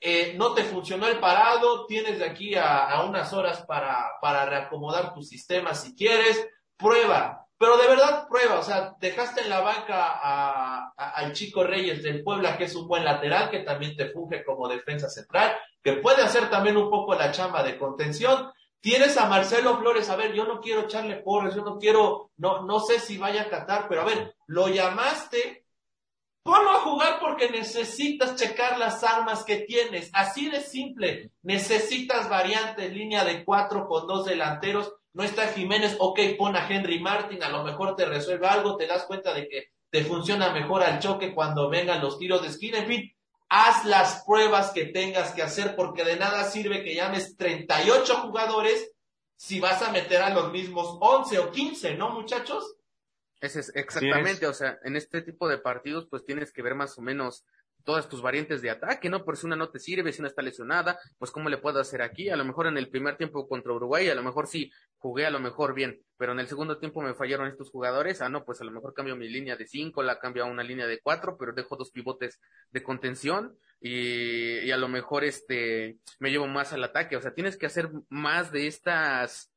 [0.00, 5.12] eh, no te funcionó el parado, tienes de aquí a, unas horas para, para reacomodar
[5.12, 10.18] tu sistema si quieres, prueba, pero de verdad prueba, o sea, dejaste en la banca
[10.22, 14.42] a, al chico Reyes del Puebla, que es un buen lateral, que también te funge
[14.42, 18.50] como defensa central, que puede hacer también un poco la chamba de contención.
[18.80, 22.62] Tienes a Marcelo Flores, a ver, yo no quiero echarle porres, yo no quiero, no,
[22.62, 25.66] no sé si vaya a catar, pero a ver, lo llamaste
[26.42, 30.10] Ponlo a jugar porque necesitas checar las armas que tienes.
[30.12, 31.32] Así de simple.
[31.42, 34.92] Necesitas variante, línea de cuatro con dos delanteros.
[35.12, 38.86] No está Jiménez, ok, pon a Henry Martin, a lo mejor te resuelve algo, te
[38.86, 42.78] das cuenta de que te funciona mejor al choque cuando vengan los tiros de esquina.
[42.78, 43.12] En fin,
[43.48, 48.92] haz las pruebas que tengas que hacer porque de nada sirve que llames 38 jugadores
[49.36, 52.76] si vas a meter a los mismos 11 o 15, ¿no, muchachos?
[53.40, 56.98] Ese es exactamente, o sea, en este tipo de partidos pues tienes que ver más
[56.98, 57.44] o menos
[57.84, 59.24] todas tus variantes de ataque, ¿no?
[59.24, 62.02] Por si una no te sirve, si una está lesionada, pues cómo le puedo hacer
[62.02, 62.28] aquí.
[62.28, 65.30] A lo mejor en el primer tiempo contra Uruguay, a lo mejor sí, jugué a
[65.30, 68.20] lo mejor bien, pero en el segundo tiempo me fallaron estos jugadores.
[68.20, 70.62] Ah, no, pues a lo mejor cambio mi línea de cinco, la cambio a una
[70.62, 75.98] línea de cuatro, pero dejo dos pivotes de contención y, y a lo mejor este
[76.18, 77.16] me llevo más al ataque.
[77.16, 79.49] O sea, tienes que hacer más de estas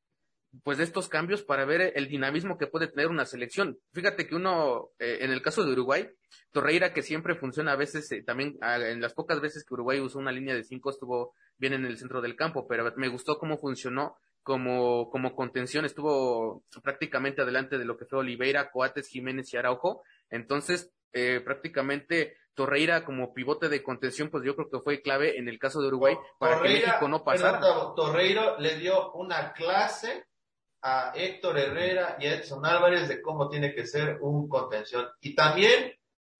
[0.61, 3.79] pues de estos cambios para ver el dinamismo que puede tener una selección.
[3.93, 6.07] Fíjate que uno, eh, en el caso de Uruguay,
[6.51, 9.99] Torreira que siempre funciona a veces, eh, también ah, en las pocas veces que Uruguay
[9.99, 13.37] usó una línea de cinco estuvo bien en el centro del campo, pero me gustó
[13.39, 19.51] cómo funcionó como, como contención, estuvo prácticamente adelante de lo que fue Oliveira, Coates, Jiménez
[19.53, 25.01] y Araujo, entonces eh, prácticamente Torreira como pivote de contención, pues yo creo que fue
[25.01, 27.59] clave en el caso de Uruguay para que México no pasara.
[27.95, 30.25] Torreira le dio una clase
[30.83, 35.07] a Héctor Herrera y a Edson Álvarez de cómo tiene que ser un contención.
[35.21, 35.93] Y también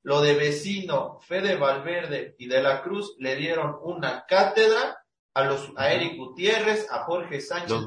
[0.04, 5.00] lo de vecino Fede Valverde y de la Cruz le dieron una cátedra
[5.34, 7.86] a los a Eric Gutiérrez, a Jorge Sánchez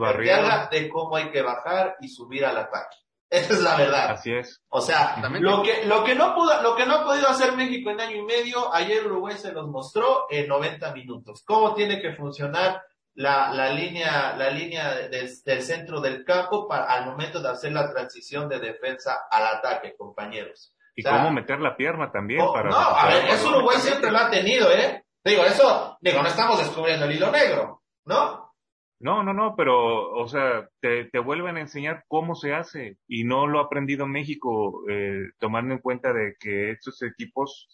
[0.70, 2.96] de cómo hay que bajar y subir al ataque.
[3.30, 4.10] Esa es la verdad.
[4.10, 4.62] Así es.
[4.68, 7.90] O sea, lo que, lo que no pudo, lo que no ha podido hacer México
[7.90, 11.42] en año y medio, ayer Uruguay se los mostró en 90 minutos.
[11.44, 12.82] Cómo tiene que funcionar
[13.16, 17.90] la, la línea, la línea del centro del campo para, al momento de hacer la
[17.90, 20.74] transición de defensa al ataque, compañeros.
[20.94, 22.70] Y cómo meter la pierna también oh, para.
[22.70, 25.04] No, a ver, eso Uruguay siempre lo ha tenido, ¿eh?
[25.24, 28.54] Digo, eso, digo, no estamos descubriendo el hilo negro, ¿no?
[28.98, 33.24] No, no, no, pero, o sea, te, te vuelven a enseñar cómo se hace y
[33.24, 37.68] no lo ha aprendido México, eh, tomando en cuenta de que estos equipos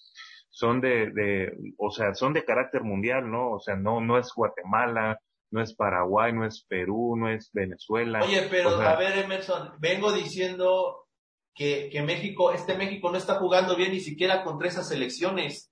[0.50, 3.52] son de, de, o sea, son de carácter mundial, ¿no?
[3.52, 5.20] O sea, no, no es Guatemala,
[5.52, 8.20] no es Paraguay, no es Perú, no es Venezuela.
[8.24, 11.06] Oye, pero a ver, Emerson, vengo diciendo
[11.54, 15.70] que, que México, este México no está jugando bien ni siquiera contra esas elecciones.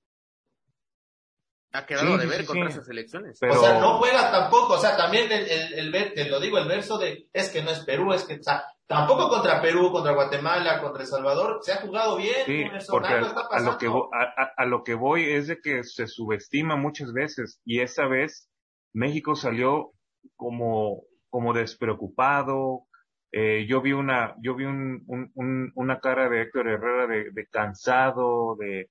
[1.72, 3.40] Ha quedado de ver contra esas elecciones.
[3.42, 6.68] O sea, no juega tampoco, o sea, también el, el, el, te lo digo, el
[6.68, 10.12] verso de, es que no es Perú, es que, o sea, tampoco contra Perú, contra
[10.12, 12.44] Guatemala, contra El Salvador, se ha jugado bien.
[12.44, 16.76] Sí, porque a, lo que a, a, lo que voy es de que se subestima
[16.76, 18.49] muchas veces y esa vez
[18.92, 19.92] México salió
[20.36, 22.86] como, como despreocupado.
[23.32, 27.46] Eh, yo vi una, yo vi un, un, una cara de Héctor Herrera de, de
[27.46, 28.90] cansado, de,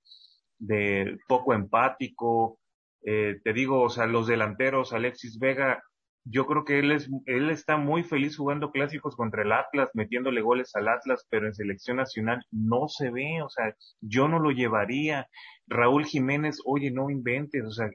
[0.58, 2.60] de poco empático.
[3.04, 5.82] Eh, te digo, o sea, los delanteros, Alexis Vega,
[6.26, 10.42] yo creo que él es, él está muy feliz jugando clásicos contra el Atlas, metiéndole
[10.42, 14.52] goles al Atlas, pero en selección nacional no se ve, o sea, yo no lo
[14.52, 15.28] llevaría.
[15.68, 17.90] Raúl Jiménez, oye, no inventes, o sea,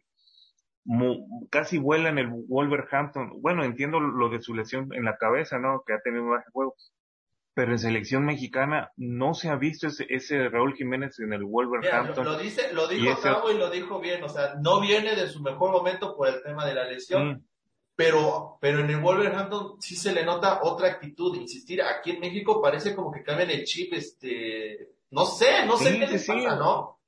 [1.50, 3.40] casi vuela en el Wolverhampton.
[3.40, 5.82] Bueno, entiendo lo de su lesión en la cabeza, ¿no?
[5.86, 6.76] Que ha tenido un bajo juego.
[7.54, 12.24] Pero en selección mexicana no se ha visto ese, ese Raúl Jiménez en el Wolverhampton.
[12.24, 14.22] lo, dice, lo dijo y y lo dijo bien.
[14.24, 17.28] O sea, no viene de su mejor momento por el tema de la lesión.
[17.28, 17.44] Mm.
[17.96, 21.36] Pero, pero en el Wolverhampton sí se le nota otra actitud.
[21.36, 25.96] Insistir, aquí en México parece como que cambian el chip, este, no sé, no sé
[26.00, 26.98] qué les pasa, ¿no?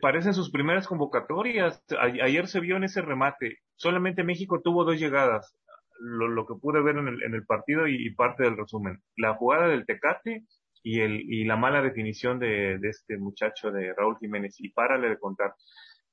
[0.00, 1.82] Parecen sus primeras convocatorias.
[2.22, 3.58] ayer se vio en ese remate.
[3.76, 5.56] Solamente México tuvo dos llegadas.
[5.98, 9.02] Lo, lo que pude ver en el, en el partido y, parte del resumen.
[9.16, 10.44] La jugada del Tecate
[10.82, 14.56] y, el, y la mala definición de, de este muchacho de Raúl Jiménez.
[14.58, 15.54] Y párale de contar.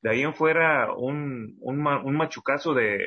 [0.02, 3.06] De ahí en fuera, un, un, un machucazo de,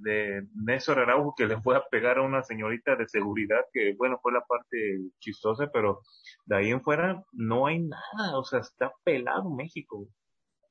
[0.00, 4.18] de Néstor Araujo que le fue a pegar a una señorita de seguridad, que bueno,
[4.22, 6.00] fue la parte chistosa, pero
[6.46, 10.08] de ahí en fuera no hay nada, o sea, está pelado México,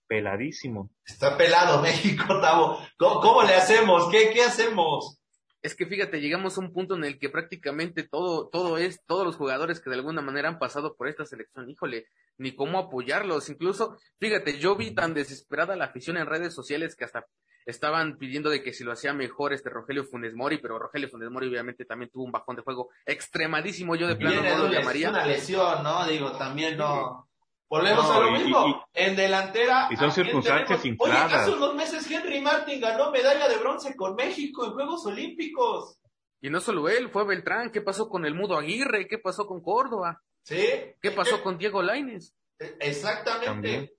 [0.08, 0.90] peladísimo.
[1.06, 2.80] Está pelado México, Tavo.
[2.98, 4.10] ¿Cómo, le hacemos?
[4.10, 5.19] ¿Qué, ¿Qué hacemos?
[5.62, 9.26] Es que fíjate, llegamos a un punto en el que prácticamente todo, todo es, todos
[9.26, 13.50] los jugadores que de alguna manera han pasado por esta selección, híjole, ni cómo apoyarlos.
[13.50, 17.26] Incluso, fíjate, yo vi tan desesperada la afición en redes sociales que hasta
[17.66, 21.30] estaban pidiendo de que si lo hacía mejor este Rogelio Funes Mori, pero Rogelio Funes
[21.30, 25.10] Mori obviamente también tuvo un bajón de juego extremadísimo, yo de plano no lo llamaría.
[25.10, 26.08] una lesión, ¿no?
[26.08, 27.29] Digo, también no.
[27.70, 28.86] Volvemos a lo mismo.
[28.94, 29.88] en delantera.
[29.92, 31.26] Y son circunstancias infladas.
[31.26, 36.00] Oye, hace unos meses Henry Martin ganó medalla de bronce con México en Juegos Olímpicos.
[36.42, 37.72] Y no solo él, fue Beltrán.
[37.72, 39.08] ¿Qué pasó con el Mudo Aguirre?
[39.08, 40.22] ¿Qué pasó con Córdoba?
[40.44, 40.66] Sí.
[41.02, 42.34] ¿Qué pasó con Diego Laines?
[42.58, 43.94] E, exactamente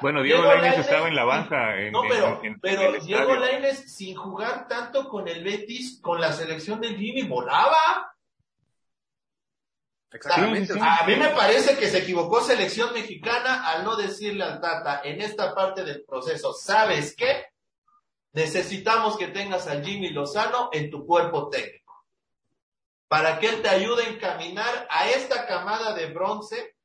[0.00, 1.74] bueno, Diego, Lainez estaba en la banca.
[1.90, 6.96] no, pero, pero Diego Lainez, sin jugar tanto con el Betis, con la selección del
[6.96, 8.14] Jimmy, volaba.
[10.12, 10.72] Exactamente.
[10.80, 15.20] A mí me parece que se equivocó selección mexicana al no decirle al Tata en
[15.20, 17.46] esta parte del proceso, ¿sabes qué?
[18.32, 22.04] Necesitamos que tengas al Jimmy Lozano en tu cuerpo técnico.
[23.08, 26.76] Para que él te ayude a encaminar a esta camada de bronce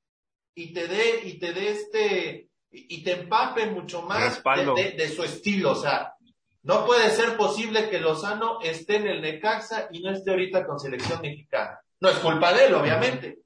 [0.56, 4.42] y te dé, y te dé este, y te empape mucho más
[4.76, 5.72] de, su estilo.
[5.72, 6.16] O sea,
[6.64, 10.80] no puede ser posible que Lozano esté en el Necaxa y no esté ahorita con
[10.80, 11.80] selección mexicana.
[12.00, 13.40] No es culpa de él, obviamente.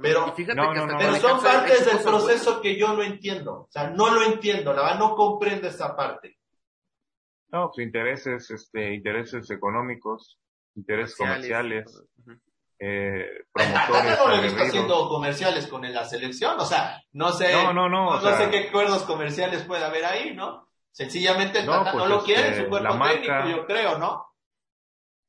[0.00, 3.62] Pero, pero son partes del proceso que yo no entiendo.
[3.62, 6.38] O sea, no lo entiendo, la verdad no comprendo esa parte.
[7.48, 10.38] No, pues intereses, este, intereses económicos,
[10.74, 12.02] intereses comerciales
[12.80, 14.18] eh, promotores.
[14.18, 17.88] no lo he visto haciendo comerciales con la selección, o sea, no sé, no, no,
[17.88, 20.68] no, no, sé qué acuerdos comerciales puede haber ahí, ¿no?
[20.90, 23.66] Sencillamente el no, Tata pues, no lo quiere en su este, cuerpo marca, técnico, yo
[23.66, 24.26] creo, ¿no?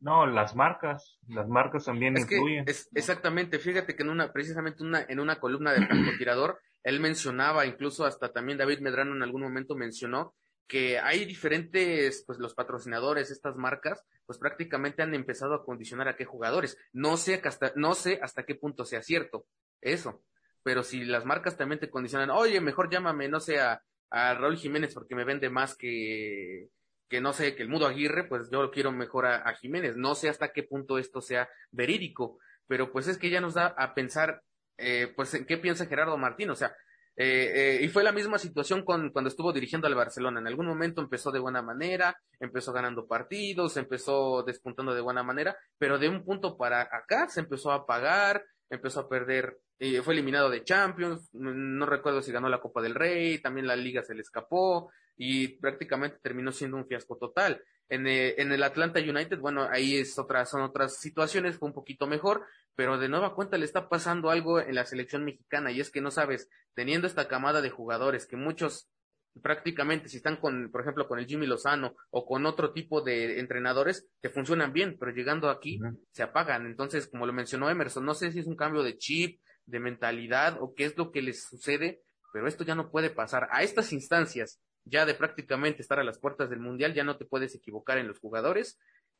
[0.06, 2.64] No, las marcas, las marcas también influyen.
[2.68, 7.66] es, exactamente, fíjate que en una, precisamente una, en una columna del francotirador, él mencionaba,
[7.66, 10.36] incluso hasta también David Medrano en algún momento mencionó,
[10.68, 16.16] que hay diferentes, pues los patrocinadores, estas marcas, pues prácticamente han empezado a condicionar a
[16.16, 16.78] qué jugadores.
[16.94, 19.48] No sé hasta, no sé hasta qué punto sea cierto
[19.82, 20.22] eso,
[20.62, 24.58] pero si las marcas también te condicionan, oye, mejor llámame, no sé, a, a Raúl
[24.58, 26.70] Jiménez porque me vende más que,
[27.10, 29.96] que no sé, que el Mudo Aguirre, pues yo lo quiero mejor a, Jiménez.
[29.98, 33.68] No sé hasta qué punto esto sea verídico, pero pues es que ya nos da
[33.78, 34.42] a pensar,
[34.78, 36.76] eh, pues en qué piensa Gerardo Martín, o sea,
[37.18, 40.40] eh, eh, y fue la misma situación con, cuando estuvo dirigiendo al Barcelona.
[40.40, 45.56] En algún momento empezó de buena manera, empezó ganando partidos, empezó despuntando de buena manera,
[45.78, 50.14] pero de un punto para acá se empezó a pagar, empezó a perder, y fue
[50.14, 54.16] eliminado de Champions, no recuerdo si ganó la Copa del Rey, también la Liga se
[54.16, 57.62] le escapó y prácticamente terminó siendo un fiasco total.
[57.88, 61.76] En, eh, en el Atlanta United, bueno, ahí es otra, son otras situaciones, fue un
[61.76, 65.82] poquito mejor, pero de nueva cuenta le está pasando algo en la selección mexicana y
[65.82, 68.90] es que no sabes, teniendo esta camada de jugadores que muchos
[69.42, 73.40] prácticamente si están con, por ejemplo, con el Jimmy Lozano o con otro tipo de
[73.40, 75.80] entrenadores que funcionan bien, pero llegando aquí
[76.12, 76.66] se apagan.
[76.66, 80.58] Entonces, como lo mencionó Emerson, no sé si es un cambio de chip, de mentalidad
[80.62, 82.02] o qué es lo que les sucede,
[82.34, 83.48] pero esto ya no puede pasar.
[83.52, 87.26] A estas instancias, ya de prácticamente estar a las puertas del Mundial, ya no te
[87.26, 88.78] puedes equivocar en los jugadores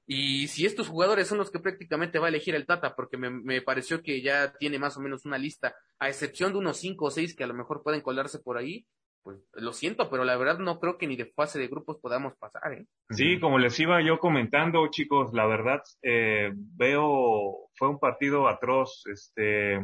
[0.08, 3.30] y si estos jugadores son los que prácticamente va a elegir el Tata, porque me,
[3.32, 7.06] me, pareció que ya tiene más o menos una lista, a excepción de unos cinco
[7.06, 8.86] o seis que a lo mejor pueden colarse por ahí,
[9.24, 12.36] pues lo siento, pero la verdad no creo que ni de fase de grupos podamos
[12.38, 12.74] pasar.
[12.74, 12.86] ¿eh?
[13.10, 19.02] Sí, como les iba yo comentando, chicos, la verdad eh, veo, fue un partido atroz.
[19.12, 19.82] Este,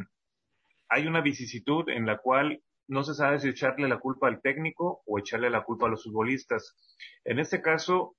[0.92, 5.02] hay una vicisitud en la cual no se sabe si echarle la culpa al técnico
[5.06, 6.76] o echarle la culpa a los futbolistas.
[7.24, 8.14] En este caso,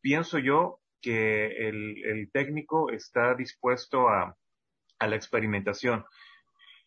[0.00, 4.36] pienso yo que el, técnico está dispuesto a,
[4.98, 6.04] la experimentación,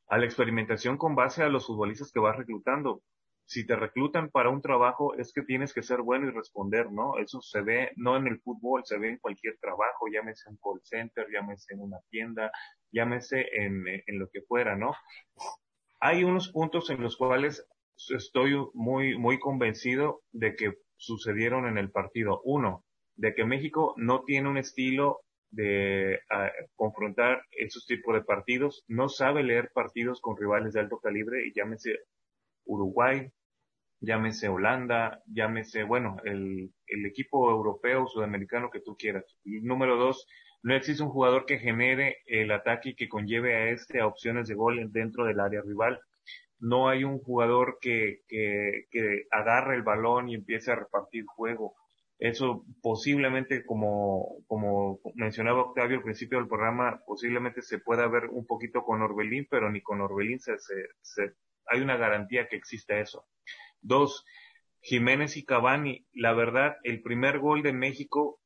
[0.10, 3.02] a la experimentación con base a los futbolistas que va reclutando.
[3.50, 7.18] Si te reclutan para un trabajo es que tienes que ser bueno y responder, ¿no?
[7.18, 10.80] Eso se ve no en el fútbol, se ve en cualquier trabajo, llámese en call
[10.84, 12.52] center, llámese en una tienda,
[12.92, 14.94] llámese en, en lo que fuera, ¿no?
[16.00, 17.68] Hay unos puntos en los cuales
[18.10, 22.42] estoy muy, muy convencido de que sucedieron en el partido.
[22.44, 22.86] Uno,
[23.16, 26.20] de que México no tiene un estilo de
[26.76, 31.54] confrontar esos tipos de partidos, no sabe leer partidos con rivales de alto calibre y
[31.56, 31.98] llámese
[32.66, 33.28] Uruguay,
[34.02, 39.26] llámese Holanda, llámese, bueno, el, el equipo europeo, sudamericano que tú quieras.
[39.44, 40.28] número dos,
[40.62, 44.48] no existe un jugador que genere el ataque y que conlleve a este a opciones
[44.48, 46.02] de gol dentro del área rival.
[46.60, 51.76] No hay un jugador que, que, que agarre el balón y empiece a repartir juego.
[52.20, 58.46] Eso posiblemente, como, como mencionaba Octavio al principio del programa, posiblemente se pueda ver un
[58.46, 61.34] poquito con Orbelín, pero ni con Orbelín se, se,
[61.68, 63.26] hay una garantía que exista eso.
[63.82, 64.26] Dos,
[64.82, 68.40] Jiménez y Cavani, la verdad, el primer gol de México,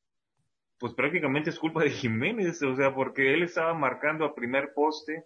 [0.80, 5.26] pues prácticamente es culpa de Jiménez, o sea, porque él estaba marcando a primer poste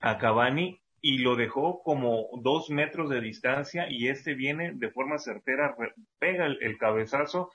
[0.00, 5.18] a Cavani y lo dejó como dos metros de distancia y este viene de forma
[5.18, 5.74] certera,
[6.18, 7.50] pega el, cabezazo,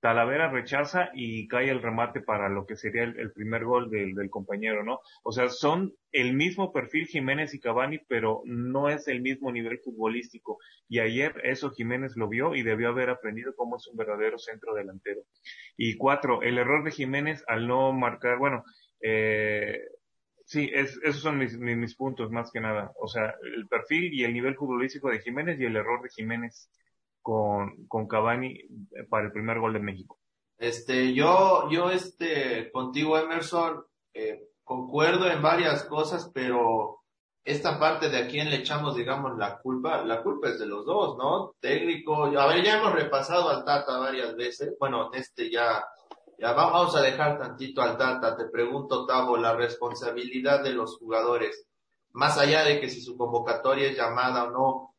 [0.00, 4.84] Talavera rechaza y cae el remate para lo que sería el, primer gol del, compañero,
[4.84, 5.00] ¿no?
[5.24, 9.80] O sea, son el mismo perfil Jiménez y Cavani, pero no es el mismo nivel
[9.80, 10.58] futbolístico.
[10.88, 14.74] Y ayer eso Jiménez lo vio y debió haber aprendido cómo es un verdadero centro
[14.74, 15.22] delantero.
[15.76, 18.64] Y cuatro, el error de Jiménez al no marcar, bueno,
[19.00, 19.80] eh,
[20.48, 22.90] Sí, es, esos son mis, mis, puntos más que nada.
[22.98, 26.70] O sea, el perfil y el nivel futbolístico de Jiménez y el error de Jiménez
[27.28, 28.58] con, con Cavani
[29.10, 30.18] para el primer gol de México.
[30.56, 37.00] Este, yo, yo, este, contigo, Emerson, eh, concuerdo en varias cosas, pero
[37.44, 40.86] esta parte de a quién le echamos, digamos, la culpa, la culpa es de los
[40.86, 41.52] dos, ¿no?
[41.60, 45.84] Técnico, a ver, ya hemos repasado al Tata varias veces, bueno, este ya
[46.38, 48.36] ya vamos a dejar tantito al Tata.
[48.36, 51.66] Te pregunto, Tavo, la responsabilidad de los jugadores,
[52.12, 54.94] más allá de que si su convocatoria es llamada o no,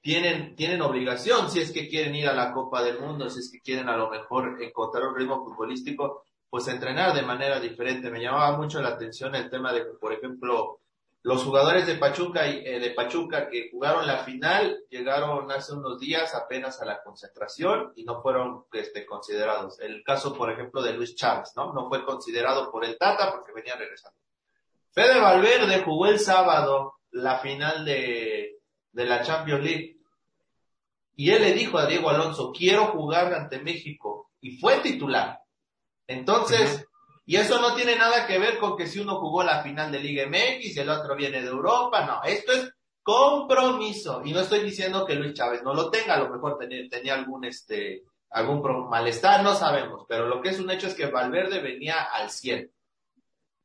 [0.00, 3.50] tienen, tienen obligación si es que quieren ir a la Copa del Mundo, si es
[3.50, 8.10] que quieren a lo mejor encontrar un ritmo futbolístico, pues entrenar de manera diferente.
[8.10, 10.80] Me llamaba mucho la atención el tema de, por ejemplo,
[11.22, 15.98] los jugadores de Pachuca y eh, de Pachuca que jugaron la final llegaron hace unos
[15.98, 19.80] días apenas a la concentración y no fueron este, considerados.
[19.80, 21.72] El caso, por ejemplo, de Luis Chávez, ¿no?
[21.72, 24.16] No fue considerado por el Tata porque venía regresando.
[24.92, 28.57] Fede Valverde jugó el sábado la final de,
[28.92, 29.96] de la Champions League
[31.16, 34.30] Y él le dijo a Diego Alonso, quiero jugar ante México.
[34.40, 35.40] Y fue titular.
[36.06, 36.86] Entonces,
[37.26, 40.00] y eso no tiene nada que ver con que si uno jugó la final de
[40.00, 42.72] Liga MX y el otro viene de Europa, no, esto es
[43.02, 44.22] compromiso.
[44.24, 47.14] Y no estoy diciendo que Luis Chávez no lo tenga, a lo mejor tenía, tenía
[47.14, 51.60] algún este algún malestar, no sabemos, pero lo que es un hecho es que Valverde
[51.60, 52.70] venía al 100.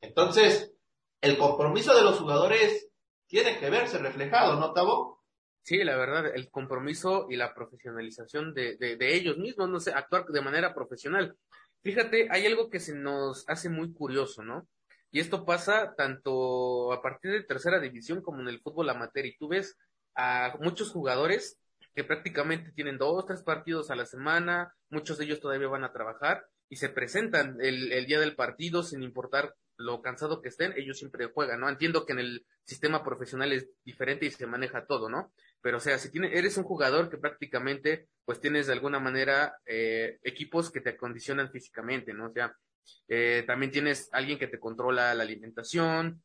[0.01, 0.73] Entonces,
[1.21, 2.89] el compromiso de los jugadores
[3.33, 5.23] tiene que verse reflejado, ¿no, Tabo?
[5.63, 9.91] Sí, la verdad, el compromiso y la profesionalización de, de, de ellos mismos, no sé,
[9.91, 11.35] actuar de manera profesional.
[11.81, 14.67] Fíjate, hay algo que se nos hace muy curioso, ¿no?
[15.09, 19.25] Y esto pasa tanto a partir de tercera división como en el fútbol amateur.
[19.25, 19.79] Y tú ves
[20.15, 21.57] a muchos jugadores
[21.95, 25.91] que prácticamente tienen dos, tres partidos a la semana, muchos de ellos todavía van a
[25.91, 30.73] trabajar y se presentan el, el día del partido sin importar lo cansado que estén,
[30.77, 31.69] ellos siempre juegan, ¿no?
[31.69, 35.33] Entiendo que en el sistema profesional es diferente y se maneja todo, ¿no?
[35.61, 39.57] Pero, o sea, si tiene, eres un jugador que prácticamente, pues tienes de alguna manera
[39.65, 42.27] eh, equipos que te acondicionan físicamente, ¿no?
[42.27, 42.55] O sea,
[43.07, 46.21] eh, también tienes alguien que te controla la alimentación,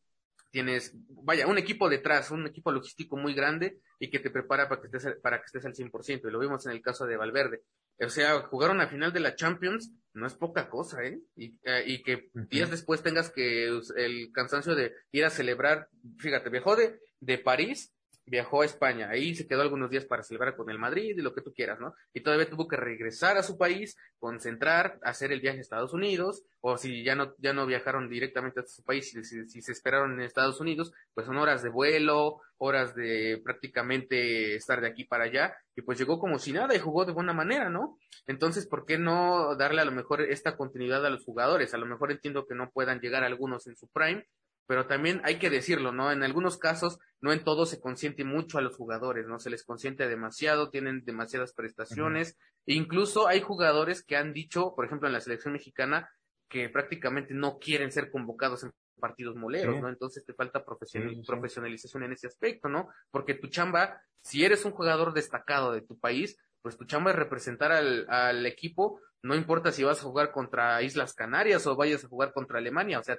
[0.50, 4.80] tienes, vaya, un equipo detrás, un equipo logístico muy grande y que te prepara para
[4.80, 6.28] que estés, para que estés al 100%.
[6.28, 7.62] Y lo vimos en el caso de Valverde.
[8.00, 11.20] O sea, jugar una final de la Champions no es poca cosa, ¿eh?
[11.36, 15.88] Y, eh, y que días después tengas que el cansancio de ir a celebrar,
[16.18, 17.94] fíjate, viajó de, de París
[18.28, 21.34] viajó a España, ahí se quedó algunos días para celebrar con el Madrid y lo
[21.34, 21.94] que tú quieras, ¿no?
[22.12, 26.44] Y todavía tuvo que regresar a su país, concentrar, hacer el viaje a Estados Unidos,
[26.60, 30.14] o si ya no, ya no viajaron directamente a su país, si, si, se esperaron
[30.14, 35.24] en Estados Unidos, pues son horas de vuelo, horas de prácticamente estar de aquí para
[35.24, 37.98] allá, y pues llegó como si nada y jugó de buena manera, ¿no?
[38.26, 41.72] Entonces, ¿por qué no darle a lo mejor esta continuidad a los jugadores?
[41.72, 44.26] A lo mejor entiendo que no puedan llegar algunos en su prime,
[44.68, 46.12] pero también hay que decirlo, ¿no?
[46.12, 49.38] En algunos casos, no en todo se consiente mucho a los jugadores, ¿no?
[49.38, 54.84] Se les consiente demasiado, tienen demasiadas prestaciones, e incluso hay jugadores que han dicho, por
[54.84, 56.10] ejemplo, en la selección mexicana,
[56.50, 59.88] que prácticamente no quieren ser convocados en partidos moleros, ¿no?
[59.88, 62.90] Entonces te falta profesionalización en ese aspecto, ¿no?
[63.10, 67.16] Porque tu chamba, si eres un jugador destacado de tu país, pues tu chamba es
[67.16, 72.04] representar al, al equipo, no importa si vas a jugar contra Islas Canarias o vayas
[72.04, 73.18] a jugar contra Alemania, o sea,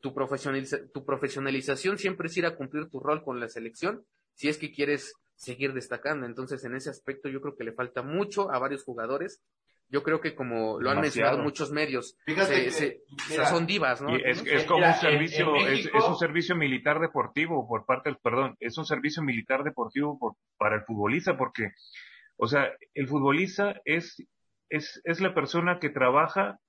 [0.00, 0.14] tu,
[0.92, 4.72] tu profesionalización siempre es ir a cumplir tu rol con la selección si es que
[4.72, 6.26] quieres seguir destacando.
[6.26, 9.42] Entonces, en ese aspecto yo creo que le falta mucho a varios jugadores.
[9.88, 12.16] Yo creo que como lo han mencionado muchos medios,
[13.48, 14.14] son divas, ¿no?
[14.14, 18.86] es, como un servicio, es, un servicio militar deportivo por parte del, perdón, es un
[18.86, 21.72] servicio militar deportivo por, para el futbolista porque,
[22.36, 24.24] o sea, el futbolista es,
[24.68, 26.60] es, es la persona que trabaja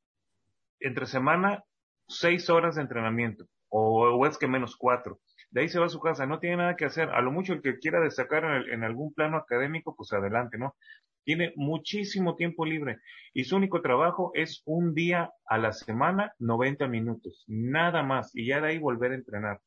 [0.79, 1.63] entre semana
[2.11, 5.19] seis horas de entrenamiento, o, es que menos cuatro.
[5.49, 7.09] De ahí se va a su casa, no tiene nada que hacer.
[7.09, 10.75] A lo mucho el que quiera destacar en, algún plano académico, pues adelante, ¿no?
[11.23, 12.99] Tiene muchísimo tiempo libre
[13.33, 18.47] y su único trabajo es un día a la semana, 90 minutos, nada más, y
[18.47, 19.61] ya de ahí volver a entrenar.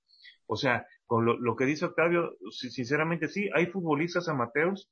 [0.46, 4.90] O sea, con lo, lo que dice Octavio, sinceramente sí, hay futbolistas amateurs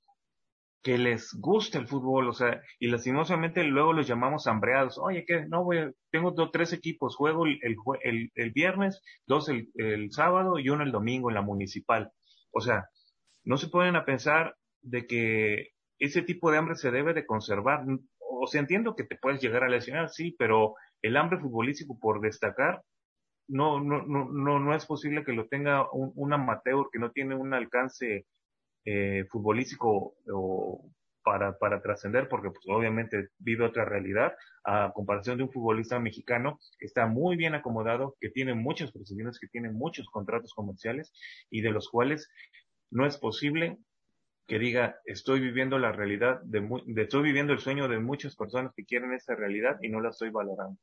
[0.82, 4.98] que les gusta el fútbol, o sea, y lastimosamente luego los llamamos hambreados.
[4.98, 7.60] Oye, que no voy, tengo dos, tres equipos, juego el,
[8.02, 12.10] el, el viernes, dos el, el, sábado y uno el domingo en la municipal.
[12.50, 12.88] O sea,
[13.44, 15.68] no se pueden a pensar de que
[15.98, 17.84] ese tipo de hambre se debe de conservar.
[18.18, 22.20] O sea, entiendo que te puedes llegar a lesionar, sí, pero el hambre futbolístico por
[22.20, 22.82] destacar
[23.48, 27.12] no, no, no, no, no es posible que lo tenga un, un amateur que no
[27.12, 28.26] tiene un alcance
[28.84, 30.90] eh, futbolístico o
[31.22, 36.58] para, para trascender, porque pues, obviamente vive otra realidad, a comparación de un futbolista mexicano
[36.78, 41.12] que está muy bien acomodado, que tiene muchas prestaciones, que tiene muchos contratos comerciales
[41.50, 42.28] y de los cuales
[42.90, 43.78] no es posible
[44.46, 48.72] que diga estoy viviendo la realidad de, de estoy viviendo el sueño de muchas personas
[48.76, 50.78] que quieren esa realidad y no la estoy valorando.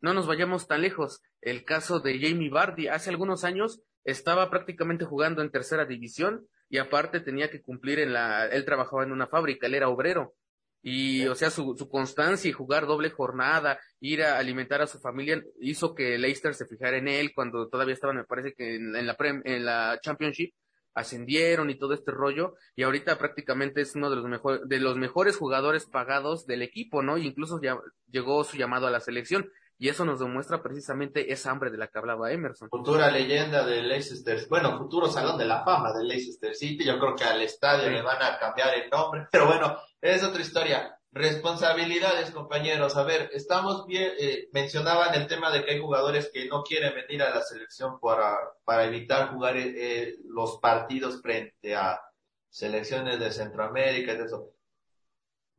[0.00, 1.22] No nos vayamos tan lejos.
[1.40, 6.78] El caso de Jamie Vardy hace algunos años estaba prácticamente jugando en tercera división y
[6.78, 10.34] aparte tenía que cumplir en la, él trabajaba en una fábrica, él era obrero.
[10.80, 14.98] Y, o sea, su, su constancia y jugar doble jornada, ir a alimentar a su
[14.98, 19.06] familia, hizo que Leicester se fijara en él cuando todavía estaban, me parece que en,
[19.06, 20.54] la, en la Championship,
[20.94, 24.96] ascendieron y todo este rollo, y ahorita prácticamente es uno de los, mejores de los
[24.96, 27.18] mejores jugadores pagados del equipo, ¿no?
[27.18, 27.78] Y incluso ya
[28.10, 29.50] llegó su llamado a la selección.
[29.82, 32.68] Y eso nos demuestra precisamente esa hambre de la que hablaba Emerson.
[32.70, 36.84] Futura leyenda de Leicester, bueno, futuro salón de la fama de Leicester City.
[36.84, 40.40] Yo creo que al estadio le van a cambiar el nombre, pero bueno, es otra
[40.40, 40.96] historia.
[41.10, 42.96] Responsabilidades, compañeros.
[42.96, 46.94] A ver, estamos bien, eh, mencionaban el tema de que hay jugadores que no quieren
[46.94, 52.00] venir a la selección para, para evitar jugar eh, los partidos frente a
[52.48, 54.52] selecciones de Centroamérica y eso.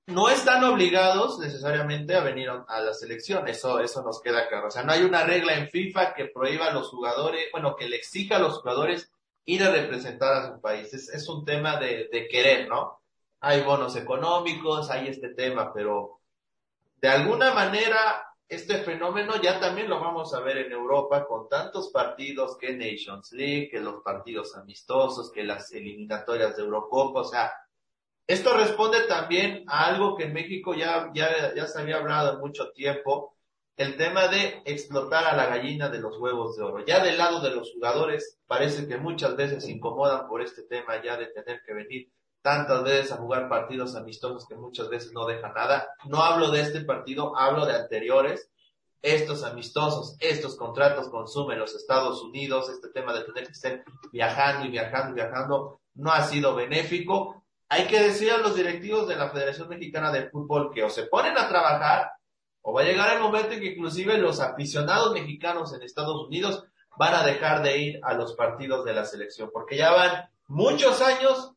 [0.07, 4.67] No están obligados necesariamente a venir a la selección, eso, eso nos queda claro.
[4.67, 7.87] O sea, no hay una regla en FIFA que prohíba a los jugadores, bueno, que
[7.87, 9.11] le exija a los jugadores
[9.45, 10.93] ir a representar a su país.
[10.93, 13.01] Es, un tema de, de querer, ¿no?
[13.39, 16.19] Hay bonos económicos, hay este tema, pero
[16.97, 21.89] de alguna manera este fenómeno ya también lo vamos a ver en Europa con tantos
[21.89, 27.51] partidos que Nations League, que los partidos amistosos, que las eliminatorias de Eurocopa, o sea,
[28.27, 32.39] esto responde también a algo que en México ya, ya, ya se había hablado en
[32.39, 33.35] mucho tiempo,
[33.75, 36.85] el tema de explotar a la gallina de los huevos de oro.
[36.85, 41.01] Ya del lado de los jugadores, parece que muchas veces se incomodan por este tema
[41.03, 42.11] ya de tener que venir
[42.41, 45.87] tantas veces a jugar partidos amistosos que muchas veces no dejan nada.
[46.05, 48.49] No hablo de este partido, hablo de anteriores.
[49.01, 54.65] Estos amistosos, estos contratos consumen los Estados Unidos, este tema de tener que estar viajando
[54.65, 57.42] y viajando y viajando, no ha sido benéfico
[57.73, 61.07] hay que decir a los directivos de la Federación Mexicana de Fútbol que o se
[61.07, 62.11] ponen a trabajar
[62.61, 66.65] o va a llegar el momento en que inclusive los aficionados mexicanos en Estados Unidos
[66.97, 71.01] van a dejar de ir a los partidos de la selección, porque ya van muchos
[71.01, 71.53] años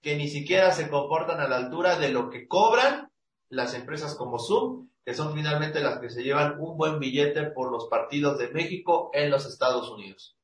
[0.00, 3.10] que ni siquiera se comportan a la altura de lo que cobran
[3.50, 7.70] las empresas como Zoom, que son finalmente las que se llevan un buen billete por
[7.70, 10.34] los partidos de México en los Estados Unidos.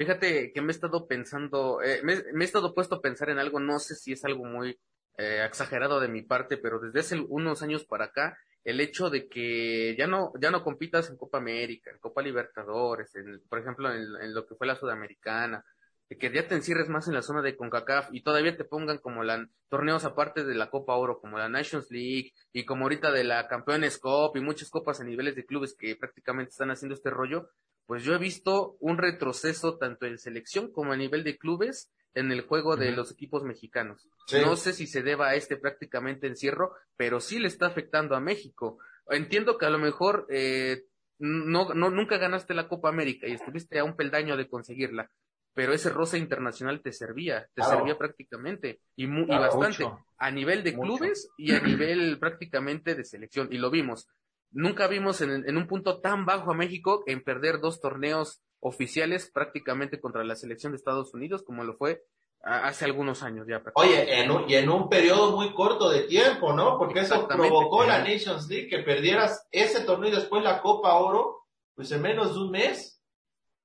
[0.00, 3.60] Fíjate que me he estado pensando, eh, me, he estado puesto a pensar en algo,
[3.60, 4.80] no sé si es algo muy
[5.18, 9.28] eh, exagerado de mi parte, pero desde hace unos años para acá, el hecho de
[9.28, 13.92] que ya no, ya no compitas en Copa América, en Copa Libertadores, en, por ejemplo,
[13.92, 15.62] en, lo que fue la Sudamericana,
[16.08, 18.96] de que ya te encierres más en la zona de CONCACAF y todavía te pongan
[18.96, 23.12] como la, torneos aparte de la Copa Oro, como la Nations League y como ahorita
[23.12, 26.94] de la Campeones Cup y muchas copas a niveles de clubes que prácticamente están haciendo
[26.94, 27.50] este rollo,
[27.90, 32.30] pues yo he visto un retroceso tanto en selección como a nivel de clubes en
[32.30, 34.08] el juego de los equipos mexicanos.
[34.32, 38.20] No sé si se deba a este prácticamente encierro, pero sí le está afectando a
[38.20, 38.78] México.
[39.08, 40.84] Entiendo que a lo mejor eh,
[41.18, 45.10] no, no, nunca ganaste la Copa América y estuviste a un peldaño de conseguirla,
[45.52, 49.84] pero ese roce internacional te servía, te servía prácticamente y, bastante
[50.16, 54.06] a nivel de clubes y a nivel prácticamente de selección y lo vimos
[54.50, 60.00] nunca vimos en, un punto tan bajo a México en perder dos torneos oficiales prácticamente
[60.00, 62.02] contra la selección de Estados Unidos como lo fue
[62.42, 63.62] hace algunos años ya.
[63.74, 66.78] Oye, en un, y en un periodo muy corto de tiempo, ¿no?
[66.78, 71.46] Porque eso provocó la Nations League, que perdieras ese torneo y después la Copa Oro,
[71.74, 73.02] pues en menos de un mes.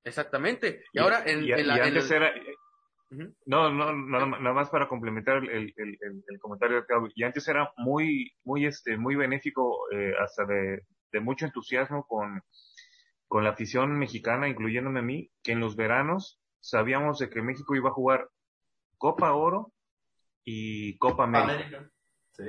[0.04, 0.84] Exactamente.
[0.92, 2.32] Y, ahora en, la, antes era,
[3.10, 5.98] no, no, nada más para complementar el, el,
[6.28, 7.12] el, comentario de Claudio.
[7.14, 10.82] Y antes era muy, muy, este, muy benéfico, eh, hasta de,
[11.12, 12.42] de, mucho entusiasmo con,
[13.28, 17.76] con la afición mexicana, incluyéndome a mí, que en los veranos sabíamos de que México
[17.76, 18.28] iba a jugar
[18.98, 19.72] Copa Oro
[20.44, 21.90] y Copa América.
[22.32, 22.44] Sí.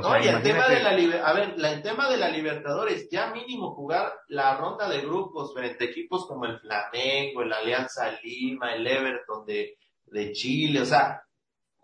[0.00, 3.74] No, y el tema de la a ver, el tema de la Libertadores, ya mínimo
[3.74, 8.86] jugar la ronda de grupos frente a equipos como el Flamengo, el Alianza Lima, el
[8.86, 11.22] Everton de, de Chile, o sea,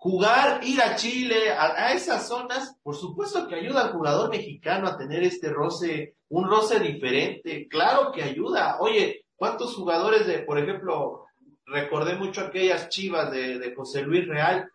[0.05, 4.99] jugar, ir a Chile, a, esas zonas, por supuesto que ayuda al jugador mexicano a
[4.99, 8.77] tener este roce, un roce diferente, claro que ayuda.
[8.81, 11.25] Oye, ¿cuántos jugadores de, por ejemplo,
[11.65, 14.71] recordé mucho aquellas chivas de, de José Luis Real,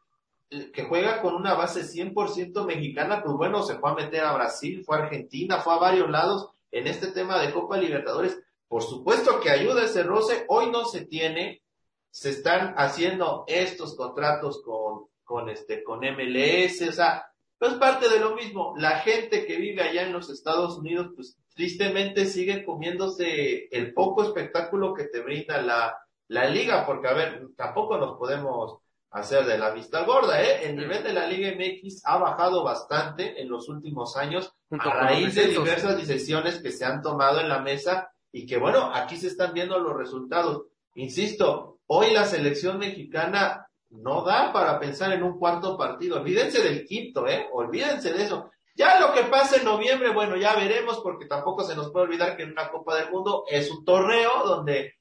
[0.49, 4.83] que juega con una base 100% mexicana, pues bueno, se fue a meter a Brasil,
[4.83, 8.39] fue a Argentina, fue a varios lados en este tema de Copa Libertadores.
[8.67, 11.61] Por supuesto que ayuda ese roce, hoy no se tiene,
[12.09, 17.25] se están haciendo estos contratos con, con este, con MLS, o sea,
[17.59, 18.73] pues parte de lo mismo.
[18.77, 24.23] La gente que vive allá en los Estados Unidos, pues tristemente sigue comiéndose el poco
[24.23, 28.79] espectáculo que te brinda la, la liga, porque a ver, tampoco nos podemos
[29.11, 30.69] hacer de la vista gorda, ¿eh?
[30.69, 35.35] El nivel de la Liga MX ha bajado bastante en los últimos años a raíz
[35.35, 39.27] de diversas decisiones que se han tomado en la mesa y que bueno, aquí se
[39.27, 40.67] están viendo los resultados.
[40.95, 46.17] Insisto, hoy la selección mexicana no da para pensar en un cuarto partido.
[46.17, 47.47] Olvídense del quinto, ¿eh?
[47.51, 48.51] Olvídense de eso.
[48.75, 52.37] Ya lo que pasa en noviembre, bueno, ya veremos porque tampoco se nos puede olvidar
[52.37, 54.98] que en una Copa del Mundo es un torneo donde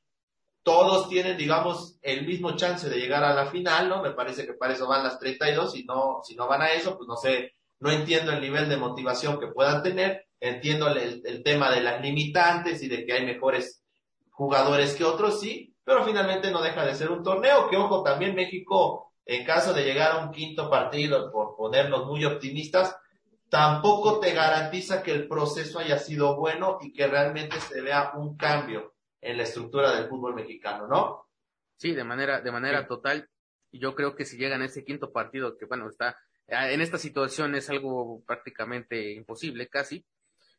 [0.63, 4.03] todos tienen, digamos, el mismo chance de llegar a la final, ¿no?
[4.03, 6.97] Me parece que para eso van las 32, y no, si no van a eso,
[6.97, 11.43] pues no sé, no entiendo el nivel de motivación que puedan tener, entiendo el, el
[11.43, 13.83] tema de las limitantes y de que hay mejores
[14.31, 18.35] jugadores que otros, sí, pero finalmente no deja de ser un torneo, que ojo, también
[18.35, 22.95] México, en caso de llegar a un quinto partido, por ponernos muy optimistas,
[23.49, 28.37] tampoco te garantiza que el proceso haya sido bueno y que realmente se vea un
[28.37, 31.29] cambio en la estructura del fútbol mexicano, ¿no?
[31.77, 33.29] Sí, de manera, de manera total.
[33.71, 36.17] Y yo creo que si llegan a ese quinto partido, que bueno, está
[36.51, 40.05] ah, en esta situación es algo prácticamente imposible casi,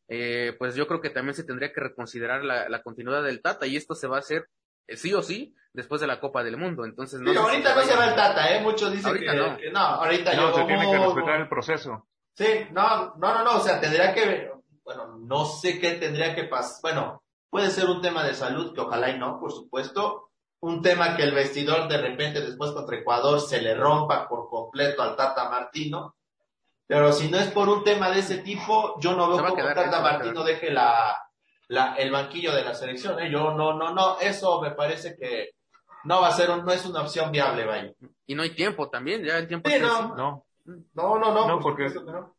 [0.08, 3.68] eh, pues yo creo que también se tendría que reconsiderar la, la continuidad del Tata
[3.68, 4.48] y esto se va a hacer
[4.88, 6.86] eh, sí o sí después de la Copa del Mundo.
[6.86, 8.62] Entonces, no Pero ahorita no se va el Tata, ¿eh?
[8.62, 9.58] Muchos dicen Ahorita que no.
[9.58, 9.80] que no.
[9.80, 12.08] ahorita No, yo se tiene que respetar el proceso.
[12.34, 14.52] Sí, no, no, no, no, o sea, tendría que,
[14.84, 18.82] bueno, no sé qué tendría que pasar, bueno, puede ser un tema de salud, que
[18.82, 20.30] ojalá y no, por supuesto,
[20.62, 25.02] un tema que el vestidor de repente después contra Ecuador se le rompa por completo
[25.02, 26.16] al Tata Martino,
[26.86, 30.02] pero si no es por un tema de ese tipo, yo no veo cómo Tata
[30.02, 31.16] Martino deje la,
[31.68, 33.30] la, el banquillo de la selección, ¿eh?
[33.32, 35.52] yo no, no, no, eso me parece que
[36.04, 37.92] no va a ser, un- no es una opción viable, vaya.
[38.26, 40.16] Y no hay tiempo también, ya el tiempo Sí, está no.
[40.16, 40.46] No,
[40.94, 42.36] No, no, no, No, por porque- supuesto que no.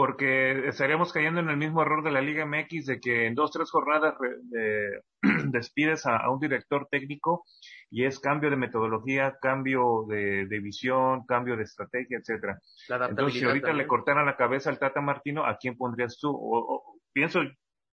[0.00, 3.50] Porque estaríamos cayendo en el mismo error de la Liga MX de que en dos,
[3.52, 5.02] tres jornadas de-
[5.52, 7.44] despides a, a un director técnico
[7.90, 12.58] y es cambio de metodología, cambio de, de visión, cambio de estrategia, etcétera.
[12.88, 13.88] Entonces, si ahorita le también.
[13.88, 16.30] cortaran la cabeza al Tata Martino, ¿a quién pondrías tú?
[16.30, 17.40] O, o- pienso,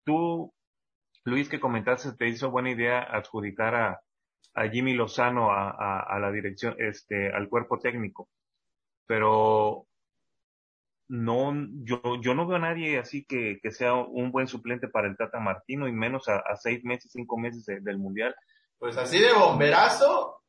[0.03, 0.53] tú,
[1.23, 3.99] Luis, que comentaste, te hizo buena idea adjudicar a,
[4.55, 8.27] a Jimmy Lozano a, a, a la dirección, este, al cuerpo técnico.
[9.07, 9.87] Pero
[11.07, 15.07] no, yo, yo no veo a nadie así que, que sea un buen suplente para
[15.07, 18.35] el Tata Martino y menos a, a seis meses, cinco meses de- del Mundial.
[18.79, 20.41] Pues así de bomberazo,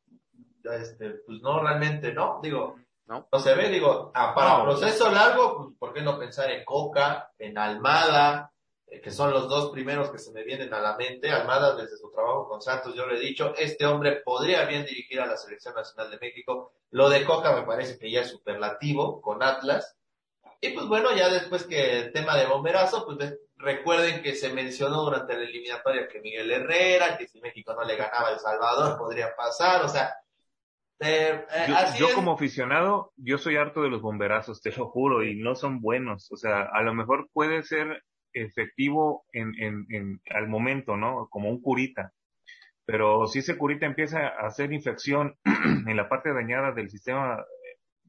[0.63, 2.75] este, pues no, realmente no, digo,
[3.07, 3.27] No.
[3.31, 4.63] no se ve, digo, ah, para No.
[4.65, 8.51] proceso largo, pues ¿por qué no pensar en Coca, en Almada,
[8.87, 11.97] eh, que son los dos primeros que se me vienen a la mente, Almada desde
[11.97, 15.37] su trabajo con Santos, yo le he dicho, este hombre podría bien dirigir a la
[15.37, 19.95] Selección Nacional de México, lo de Coca me parece que ya es superlativo con Atlas,
[20.65, 25.03] y pues bueno, ya después que el tema de bomberazo, pues recuerden que se mencionó
[25.03, 28.97] durante la eliminatoria que Miguel Herrera, que si México no le ganaba a El Salvador
[28.97, 30.13] podría pasar, o sea,
[30.99, 34.89] eh, eh, Yo, así yo como aficionado, yo soy harto de los bomberazos, te lo
[34.89, 36.31] juro, y no son buenos.
[36.31, 38.01] O sea, a lo mejor puede ser
[38.31, 41.27] efectivo en, en, en, al momento, ¿no?
[41.29, 42.13] Como un curita.
[42.85, 45.35] Pero si ese curita empieza a hacer infección
[45.87, 47.43] en la parte dañada del sistema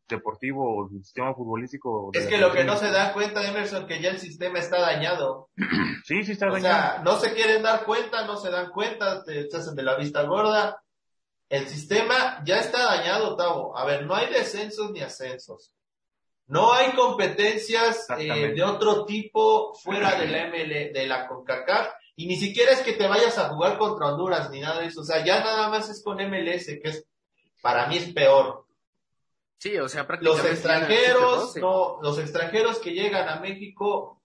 [0.09, 2.11] deportivo o sistema futbolístico.
[2.13, 5.51] Es que lo que no se da cuenta, Emerson, que ya el sistema está dañado.
[6.05, 6.93] Sí, sí está O dañado.
[6.93, 10.23] sea, no se quieren dar cuenta, no se dan cuenta, te, hacen de la vista
[10.23, 10.81] gorda.
[11.49, 13.77] El sistema ya está dañado, Tavo.
[13.77, 15.73] A ver, no hay descensos ni ascensos.
[16.47, 21.89] No hay competencias eh, de otro tipo fuera de la ML, de la CONCACAF.
[22.15, 25.01] Y ni siquiera es que te vayas a jugar contra Honduras ni nada de eso.
[25.01, 27.05] O sea, ya nada más es con MLS, que es,
[27.61, 28.66] para mí es peor.
[29.59, 30.51] Sí, o sea, los prácticamente.
[30.53, 34.23] extranjeros, ya- no, los extranjeros que llegan a México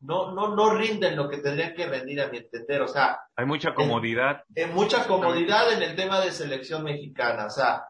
[0.00, 2.82] no, no, no rinden lo que tendrían que rendir a mi entender.
[2.82, 4.44] O sea, Hay mucha comodidad.
[4.54, 7.46] en mucha comodidad en el tema de selección mexicana.
[7.46, 7.84] O sea,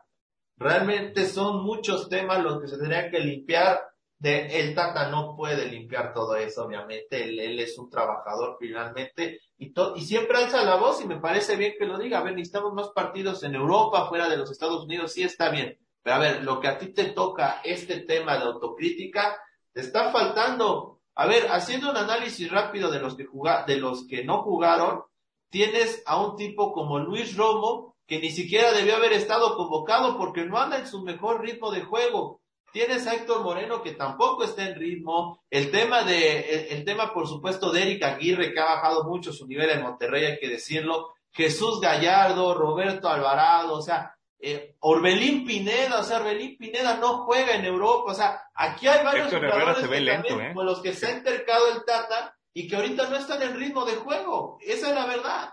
[0.57, 3.81] realmente son muchos temas los que se tendrían que limpiar.
[4.21, 7.23] De, el Tata no puede limpiar todo eso, obviamente.
[7.23, 11.21] Él, él es un trabajador finalmente y, to- y siempre alza la voz y me
[11.21, 12.19] parece bien que lo diga.
[12.19, 15.79] A ver, necesitamos más partidos en Europa, fuera de los Estados Unidos, sí está bien.
[16.11, 19.41] A ver, lo que a ti te toca, este tema de autocrítica,
[19.73, 21.01] te está faltando.
[21.15, 25.03] A ver, haciendo un análisis rápido de los que juga, de los que no jugaron,
[25.51, 30.45] tienes a un tipo como Luis Romo, que ni siquiera debió haber estado convocado porque
[30.45, 32.41] no anda en su mejor ritmo de juego.
[32.73, 35.43] Tienes a Héctor Moreno que tampoco está en ritmo.
[35.51, 39.33] El tema de, el, el tema por supuesto de Eric Aguirre que ha bajado mucho
[39.33, 41.15] su nivel en Monterrey, hay que decirlo.
[41.33, 47.57] Jesús Gallardo, Roberto Alvarado, o sea, eh, Orbelín Pineda, o sea, Orbelín Pineda no juega
[47.57, 50.55] en Europa, o sea, aquí hay varios jugadores se ve que lento, también, ¿eh?
[50.55, 53.85] con los que se ha intercado el Tata y que ahorita no están en ritmo
[53.85, 54.59] de juego.
[54.61, 55.51] Esa es la verdad.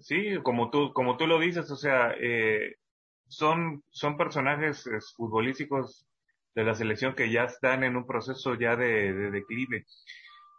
[0.00, 2.76] Sí, como tú, como tú lo dices, o sea, eh,
[3.28, 4.84] son, son personajes
[5.16, 6.06] futbolísticos
[6.54, 9.86] de la selección que ya están en un proceso ya de, de declive.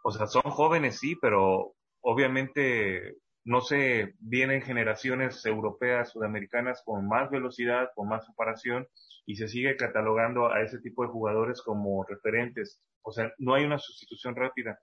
[0.02, 7.30] O sea, son jóvenes, sí, pero obviamente, no sé, vienen generaciones europeas, sudamericanas con más
[7.30, 8.88] velocidad, con más separación,
[9.26, 12.80] y se sigue catalogando a ese tipo de jugadores como referentes.
[13.02, 14.78] O sea, no hay una sustitución rápida.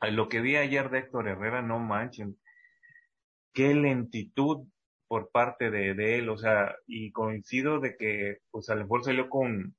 [0.00, 2.36] Lo que vi ayer de Héctor Herrera, no manchen,
[3.52, 4.66] qué lentitud
[5.08, 9.04] por parte de, de él, o sea, y coincido de que, pues a lo mejor
[9.04, 9.76] salió con,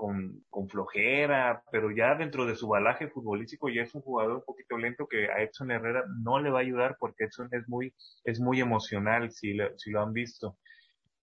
[0.00, 4.44] con, con flojera, pero ya dentro de su balaje futbolístico ya es un jugador un
[4.46, 7.92] poquito lento que a Edson Herrera no le va a ayudar porque Edson es muy,
[8.24, 10.56] es muy emocional, si lo, si lo han visto.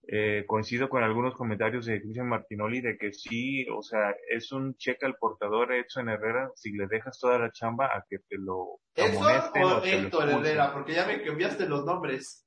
[0.08, 4.74] Eh, coincido con algunos comentarios de Cristian Martinoli de que sí, o sea, es un
[4.74, 8.80] cheque al portador Edson Herrera si le dejas toda la chamba a que te lo
[8.96, 10.30] ¿Edson amonesten o o te Héctor.
[10.30, 10.72] Herrera?
[10.72, 12.44] Porque ya me cambiaste los nombres.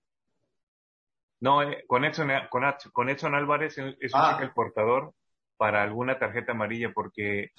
[1.40, 4.40] No, eh, con Edson, con, con Edson Álvarez es ah.
[4.42, 5.14] el portador
[5.58, 7.50] para alguna tarjeta amarilla porque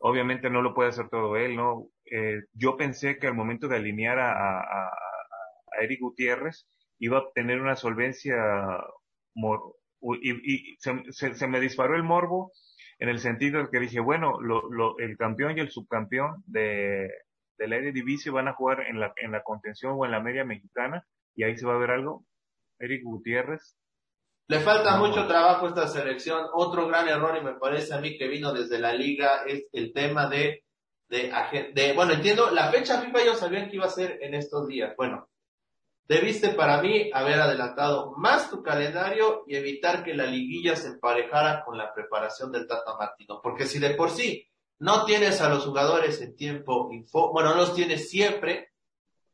[0.00, 1.88] obviamente no lo puede hacer todo él, ¿no?
[2.10, 6.68] Eh, yo pensé que al momento de alinear a, a, a Eric Gutiérrez
[6.98, 8.36] iba a tener una solvencia
[10.22, 12.52] y, y se, se, me disparó el morbo
[12.98, 17.10] en el sentido de que dije, bueno, lo, lo, el campeón y el subcampeón de,
[17.58, 20.44] de la Eredivisie van a jugar en la, en la contención o en la media
[20.44, 22.24] mexicana y ahí se va a ver algo.
[22.78, 23.76] Eric Gutiérrez.
[24.48, 26.46] Le falta mucho trabajo a esta selección.
[26.54, 29.92] Otro gran error y me parece a mí que vino desde la liga es el
[29.92, 30.64] tema de,
[31.08, 31.32] de,
[31.74, 34.94] de bueno, entiendo, la fecha FIFA ellos sabían que iba a ser en estos días.
[34.96, 35.28] Bueno,
[36.08, 41.64] Debiste para mí haber adelantado más tu calendario y evitar que la liguilla se emparejara
[41.64, 43.40] con la preparación del Tata Martino.
[43.42, 47.56] Porque si de por sí no tienes a los jugadores en tiempo, info, bueno, no
[47.56, 48.70] los tienes siempre,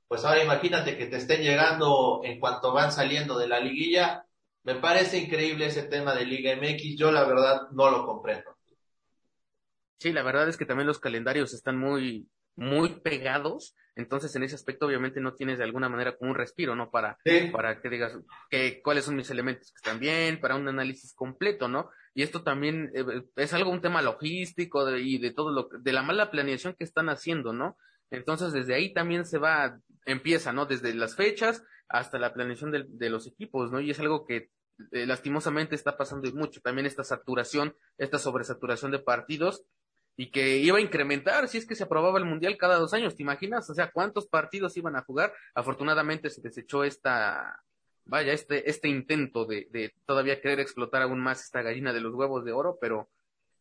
[0.08, 4.24] pues ahora imagínate que te estén llegando en cuanto van saliendo de la liguilla.
[4.64, 6.96] Me parece increíble ese tema de Liga MX.
[6.96, 8.56] Yo la verdad no lo comprendo.
[9.98, 14.54] Sí, la verdad es que también los calendarios están muy, muy pegados, entonces en ese
[14.54, 16.90] aspecto obviamente no tienes de alguna manera como un respiro, ¿no?
[16.90, 17.18] Para,
[17.52, 18.18] para que digas
[18.50, 21.90] que, cuáles son mis elementos que están bien, para un análisis completo, ¿no?
[22.14, 23.04] Y esto también eh,
[23.36, 27.08] es algo, un tema logístico y de todo lo, de la mala planeación que están
[27.08, 27.76] haciendo, ¿no?
[28.10, 30.66] Entonces desde ahí también se va, empieza, ¿no?
[30.66, 33.78] Desde las fechas hasta la planeación de, los equipos, ¿no?
[33.78, 34.48] Y es algo que
[34.92, 36.62] eh, lastimosamente está pasando mucho.
[36.62, 39.62] También esta saturación, esta sobresaturación de partidos
[40.16, 43.14] y que iba a incrementar si es que se aprobaba el mundial cada dos años,
[43.14, 43.68] ¿te imaginas?
[43.68, 45.34] O sea, ¿cuántos partidos iban a jugar?
[45.54, 47.62] Afortunadamente se desechó esta,
[48.06, 52.14] vaya, este, este intento de, de todavía querer explotar aún más esta gallina de los
[52.14, 53.10] huevos de oro, pero,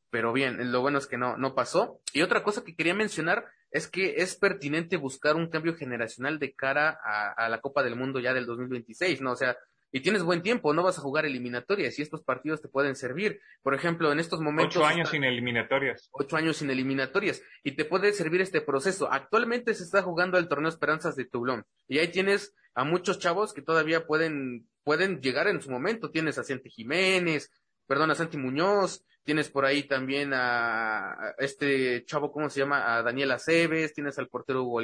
[0.09, 1.99] pero bien, lo bueno es que no, no pasó.
[2.13, 6.53] Y otra cosa que quería mencionar es que es pertinente buscar un cambio generacional de
[6.53, 9.31] cara a, a la Copa del Mundo ya del 2026, ¿no?
[9.31, 9.57] O sea,
[9.93, 13.41] y tienes buen tiempo, no vas a jugar eliminatorias y estos partidos te pueden servir.
[13.61, 14.77] Por ejemplo, en estos momentos.
[14.77, 16.09] Ocho años sin eliminatorias.
[16.11, 19.11] Ocho años sin eliminatorias y te puede servir este proceso.
[19.11, 23.53] Actualmente se está jugando el torneo Esperanzas de Toulon y ahí tienes a muchos chavos
[23.53, 26.09] que todavía pueden, pueden llegar en su momento.
[26.09, 27.51] Tienes a Santi Jiménez,
[27.85, 32.95] perdón, a Santi Muñoz, tienes por ahí también a, este chavo, ¿cómo se llama?
[32.95, 34.81] A Daniel Aceves, tienes al portero Hugo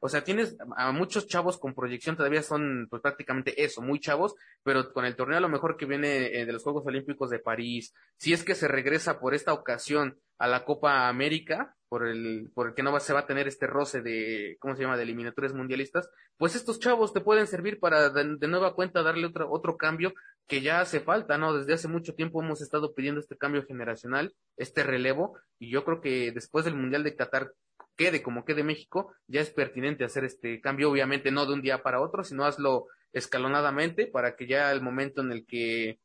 [0.00, 4.34] o sea, tienes a muchos chavos con proyección, todavía son pues prácticamente eso, muy chavos,
[4.62, 7.38] pero con el torneo a lo mejor que viene eh, de los Juegos Olímpicos de
[7.38, 12.50] París, si es que se regresa por esta ocasión a la Copa América, por el,
[12.54, 14.96] por el que no va, se va a tener este roce de, ¿cómo se llama?,
[14.96, 19.50] de eliminatorias mundialistas, pues estos chavos te pueden servir para de, nueva cuenta darle otro,
[19.50, 20.12] otro cambio
[20.46, 21.56] que ya hace falta, ¿no?
[21.56, 26.00] Desde hace mucho tiempo hemos estado pidiendo este cambio generacional, este relevo, y yo creo
[26.00, 27.52] que después del Mundial de Qatar,
[27.96, 31.82] quede como quede México, ya es pertinente hacer este cambio, obviamente no de un día
[31.82, 35.98] para otro, sino hazlo escalonadamente para que ya el momento en el que,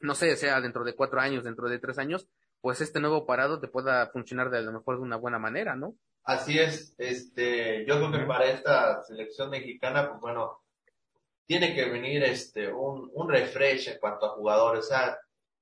[0.00, 2.28] no sé, sea dentro de cuatro años, dentro de tres años,
[2.62, 5.96] pues este nuevo parado te pueda funcionar de lo mejor de una buena manera, ¿no?
[6.24, 10.60] Así es, este, yo creo que para esta selección mexicana, pues bueno,
[11.44, 15.18] tiene que venir este, un, un refresh en cuanto a jugadores, o sea,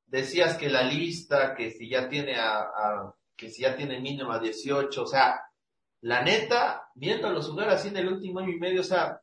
[0.07, 4.33] decías que la lista, que si ya tiene a, a que si ya tiene mínimo
[4.33, 5.41] a 18, o sea,
[6.03, 9.19] la neta, viendo los jugar así en el último año y medio, o sea,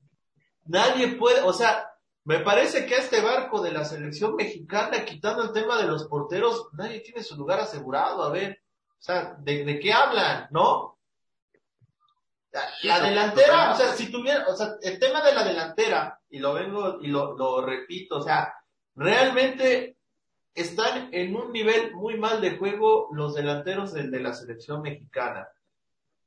[0.65, 1.86] nadie puede, o sea,
[2.27, 6.67] me parece que este barco de la selección mexicana, quitando el tema de los porteros,
[6.73, 8.21] nadie tiene su lugar asegurado.
[8.21, 8.59] A ver,
[8.89, 10.47] o sea, ¿de, de qué hablan?
[10.51, 10.97] ¿No?
[12.83, 16.53] La, delantera, o sea, si tuviera, o sea, el tema de la delantera, y lo
[16.53, 18.53] vengo y lo, lo repito, o sea,
[18.93, 19.95] realmente
[20.53, 25.47] están en un nivel muy mal de juego los delanteros de, de la selección mexicana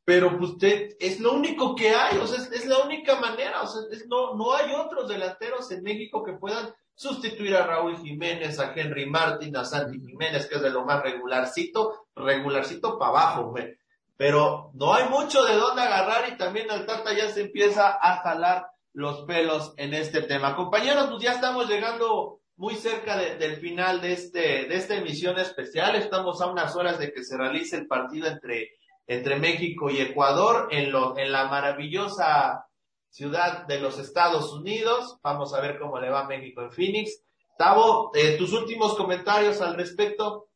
[0.05, 3.67] pero pues usted es lo único que hay, o sea, es, la única manera, o
[3.67, 8.75] sea, no, no hay otros delanteros en México que puedan sustituir a Raúl Jiménez, a
[8.75, 13.75] Henry Martin, a Santi Jiménez, que es de lo más regularcito, regularcito para abajo, güey.
[14.17, 18.19] Pero no hay mucho de dónde agarrar y también el Tata ya se empieza a
[18.19, 20.55] jalar los pelos en este tema.
[20.55, 25.97] Compañeros, pues ya estamos llegando muy cerca del final de este, de esta emisión especial.
[25.97, 28.73] Estamos a unas horas de que se realice el partido entre
[29.11, 32.69] entre México y Ecuador en, lo, en la maravillosa
[33.09, 35.19] ciudad de los Estados Unidos.
[35.21, 37.21] Vamos a ver cómo le va a México en Phoenix.
[37.59, 40.49] Tavo, eh, tus últimos comentarios al respecto.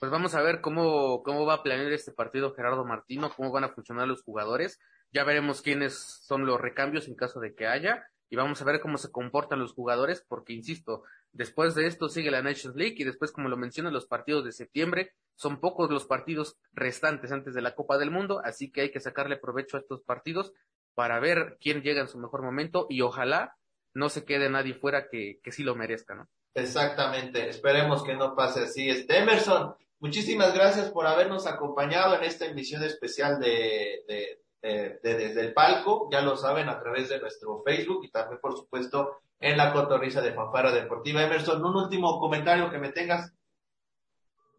[0.00, 3.62] Pues vamos a ver cómo, cómo va a planear este partido Gerardo Martino, cómo van
[3.62, 4.80] a funcionar los jugadores.
[5.12, 5.94] Ya veremos quiénes
[6.26, 8.08] son los recambios en caso de que haya.
[8.34, 12.32] Y vamos a ver cómo se comportan los jugadores, porque insisto, después de esto sigue
[12.32, 16.04] la Nations League y después, como lo mencionan, los partidos de septiembre son pocos los
[16.04, 19.80] partidos restantes antes de la Copa del Mundo, así que hay que sacarle provecho a
[19.80, 20.52] estos partidos
[20.96, 23.54] para ver quién llega en su mejor momento y ojalá
[23.92, 26.28] no se quede nadie fuera que, que sí lo merezca, ¿no?
[26.54, 28.90] Exactamente, esperemos que no pase así.
[28.90, 35.40] Este Emerson, muchísimas gracias por habernos acompañado en esta emisión especial de, de, de, Desde
[35.40, 39.56] el Palco, ya lo saben, a través de nuestro Facebook y también, por supuesto, en
[39.56, 41.22] la cotorriza de Fanfara Deportiva.
[41.22, 43.34] Emerson, un último comentario que me tengas.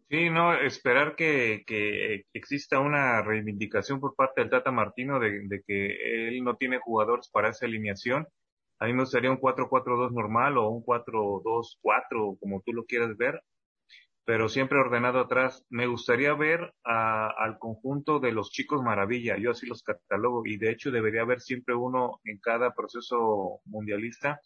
[0.08, 5.62] Sí, no, esperar que, que exista una reivindicación por parte del Tata Martino de, de,
[5.66, 8.28] que él no tiene jugadores para esa alineación.
[8.78, 13.42] A mí me gustaría un 4-4-2 normal o un 4-2-4, como tú lo quieras ver,
[14.26, 15.64] pero siempre ordenado atrás.
[15.70, 20.58] Me gustaría ver a, al conjunto de los chicos maravilla, yo así los catalogo, y
[20.58, 24.40] de hecho debería haber siempre uno en cada proceso mundialista.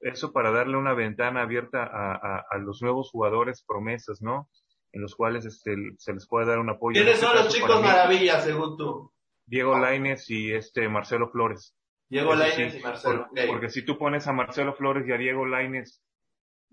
[0.00, 4.48] Eso para darle una ventana abierta a, a, a los nuevos jugadores promesas, ¿no?
[4.92, 7.00] en los cuales este, se les puede dar un apoyo.
[7.00, 9.12] ¿Quiénes son los chicos maravillas, según tú?
[9.46, 11.74] Diego Laines y este Marcelo Flores.
[12.08, 13.26] Diego Laines y Marcelo.
[13.34, 16.02] Por, Porque si tú pones a Marcelo Flores y a Diego Laines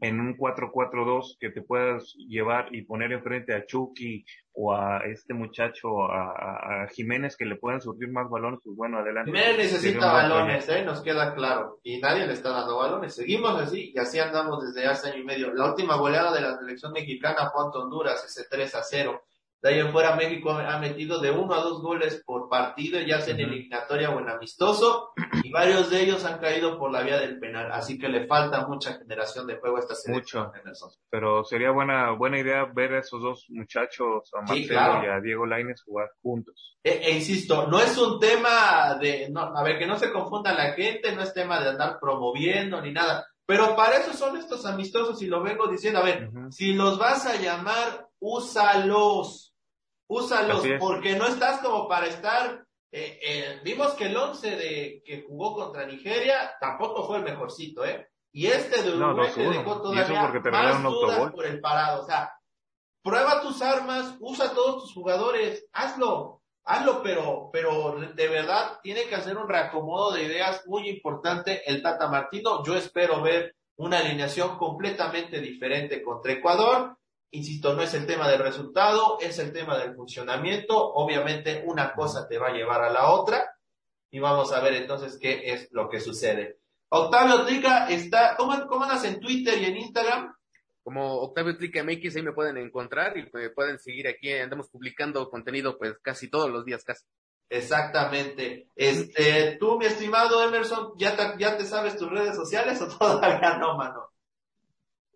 [0.02, 5.34] en un 4-4-2 que te puedas llevar y poner enfrente a Chucky o a este
[5.34, 9.32] muchacho, a, a, Jiménez, que le puedan surtir más balones, pues bueno, adelante.
[9.32, 10.84] Jiménez necesita balones, ¿eh?
[10.84, 11.80] nos queda claro.
[11.84, 13.16] Y nadie le está dando balones.
[13.16, 15.54] Seguimos así y así andamos desde hace año y medio.
[15.54, 19.22] La última goleada de la selección mexicana fue ante Honduras, ese 3 a 0.
[19.62, 23.20] De ahí en fuera México ha metido de uno a dos goles por partido, ya
[23.20, 25.10] sea en eliminatoria o en amistoso,
[25.44, 28.66] y varios de ellos han caído por la vía del penal, así que le falta
[28.68, 30.46] mucha generación de juego a esta selección.
[30.46, 30.90] Mucho.
[31.10, 35.04] Pero sería buena buena idea ver a esos dos muchachos, a Marcelo sí, claro.
[35.04, 36.78] y a Diego Lainez jugar juntos.
[36.82, 40.54] E, e, insisto, no es un tema de, no, a ver, que no se confunda
[40.54, 44.66] la gente, no es tema de andar promoviendo ni nada, pero para eso son estos
[44.66, 46.52] amistosos y lo vengo diciendo, a ver, uh -huh.
[46.52, 49.49] si los vas a llamar, úsalos
[50.10, 52.66] úsalos, porque no estás como para estar.
[52.92, 57.86] Eh, eh, vimos que el 11 de que jugó contra Nigeria tampoco fue el mejorcito,
[57.86, 58.10] ¿eh?
[58.32, 60.06] Y este de Uruguay no, te dejó todavía
[60.42, 62.02] te más dudas por el parado.
[62.02, 62.34] O sea,
[63.04, 69.16] prueba tus armas, usa todos tus jugadores, hazlo, hazlo, pero, pero de verdad tiene que
[69.16, 72.64] hacer un reacomodo de ideas muy importante el Tata Martino.
[72.64, 76.99] Yo espero ver una alineación completamente diferente contra Ecuador
[77.32, 80.76] Insisto, no es el tema del resultado, es el tema del funcionamiento.
[80.76, 83.56] Obviamente una cosa te va a llevar a la otra
[84.10, 86.58] y vamos a ver entonces qué es lo que sucede.
[86.90, 90.34] Octavio Trica está, ¿cómo, cómo andas en Twitter y en Instagram?
[90.84, 94.34] Como Octavio Trica MX, ahí me pueden encontrar y me pueden seguir aquí.
[94.34, 97.06] Andamos publicando contenido pues casi todos los días, casi.
[97.48, 98.70] Exactamente.
[98.76, 103.58] Este, tú, mi estimado Emerson, ¿ya te, ya te sabes tus redes sociales o todavía
[103.58, 104.10] no, mano?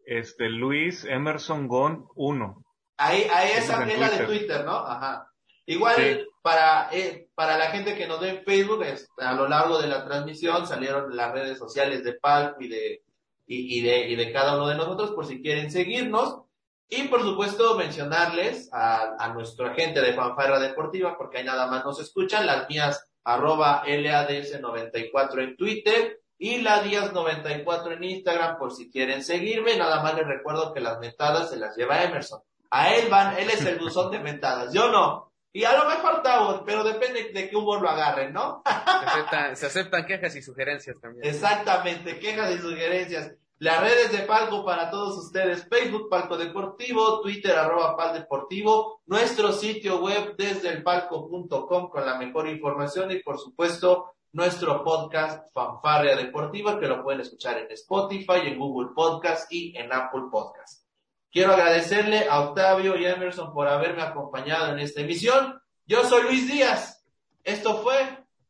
[0.06, 2.64] Este, Luis Emerson Gon 1.
[2.98, 4.76] Ahí, ahí esa es la de Twitter, ¿no?
[4.76, 5.28] Ajá.
[5.66, 6.28] Igual, sí.
[6.42, 9.88] para, eh, para la gente que nos ve en Facebook, es, a lo largo de
[9.88, 13.04] la transmisión salieron las redes sociales de Palco y de,
[13.48, 16.42] y, y, de, y de cada uno de nosotros, por si quieren seguirnos.
[16.90, 21.84] Y por supuesto, mencionarles a, a nuestro agente de Fanfarra Deportiva, porque ahí nada más
[21.86, 28.74] nos escuchan, las mías, arroba LADS94 en Twitter, y la Díaz 94 en Instagram por
[28.74, 29.78] si quieren seguirme.
[29.78, 32.42] Nada más les recuerdo que las mentadas se las lleva Emerson.
[32.70, 35.32] A él van, él es el buzón de mentadas, yo no.
[35.56, 38.64] Y a lo mejor Tavo, pero depende de qué humor lo agarren, ¿no?
[38.66, 41.28] se, aceptan, se aceptan quejas y sugerencias también.
[41.28, 43.34] Exactamente, quejas y sugerencias.
[43.60, 49.54] Las redes de Palco para todos ustedes, Facebook Palco Deportivo, Twitter arroba Pal Deportivo, nuestro
[49.54, 56.16] sitio web desde el palco.com con la mejor información y por supuesto nuestro podcast Fanfarria
[56.16, 60.88] Deportiva, que lo pueden escuchar en Spotify, en Google Podcast y en Apple Podcast.
[61.32, 65.62] Quiero agradecerle a Octavio y Emerson por haberme acompañado en esta emisión.
[65.86, 67.06] Yo soy Luis Díaz.
[67.44, 67.96] Esto fue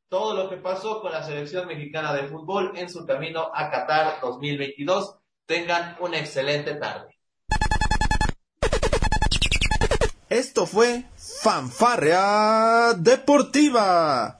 [0.08, 4.22] todo lo que pasó con la selección mexicana de fútbol en su camino a Qatar
[4.22, 5.18] 2022.
[5.46, 7.20] Tengan una excelente tarde.
[10.30, 14.40] Esto fue Fanfarria Deportiva.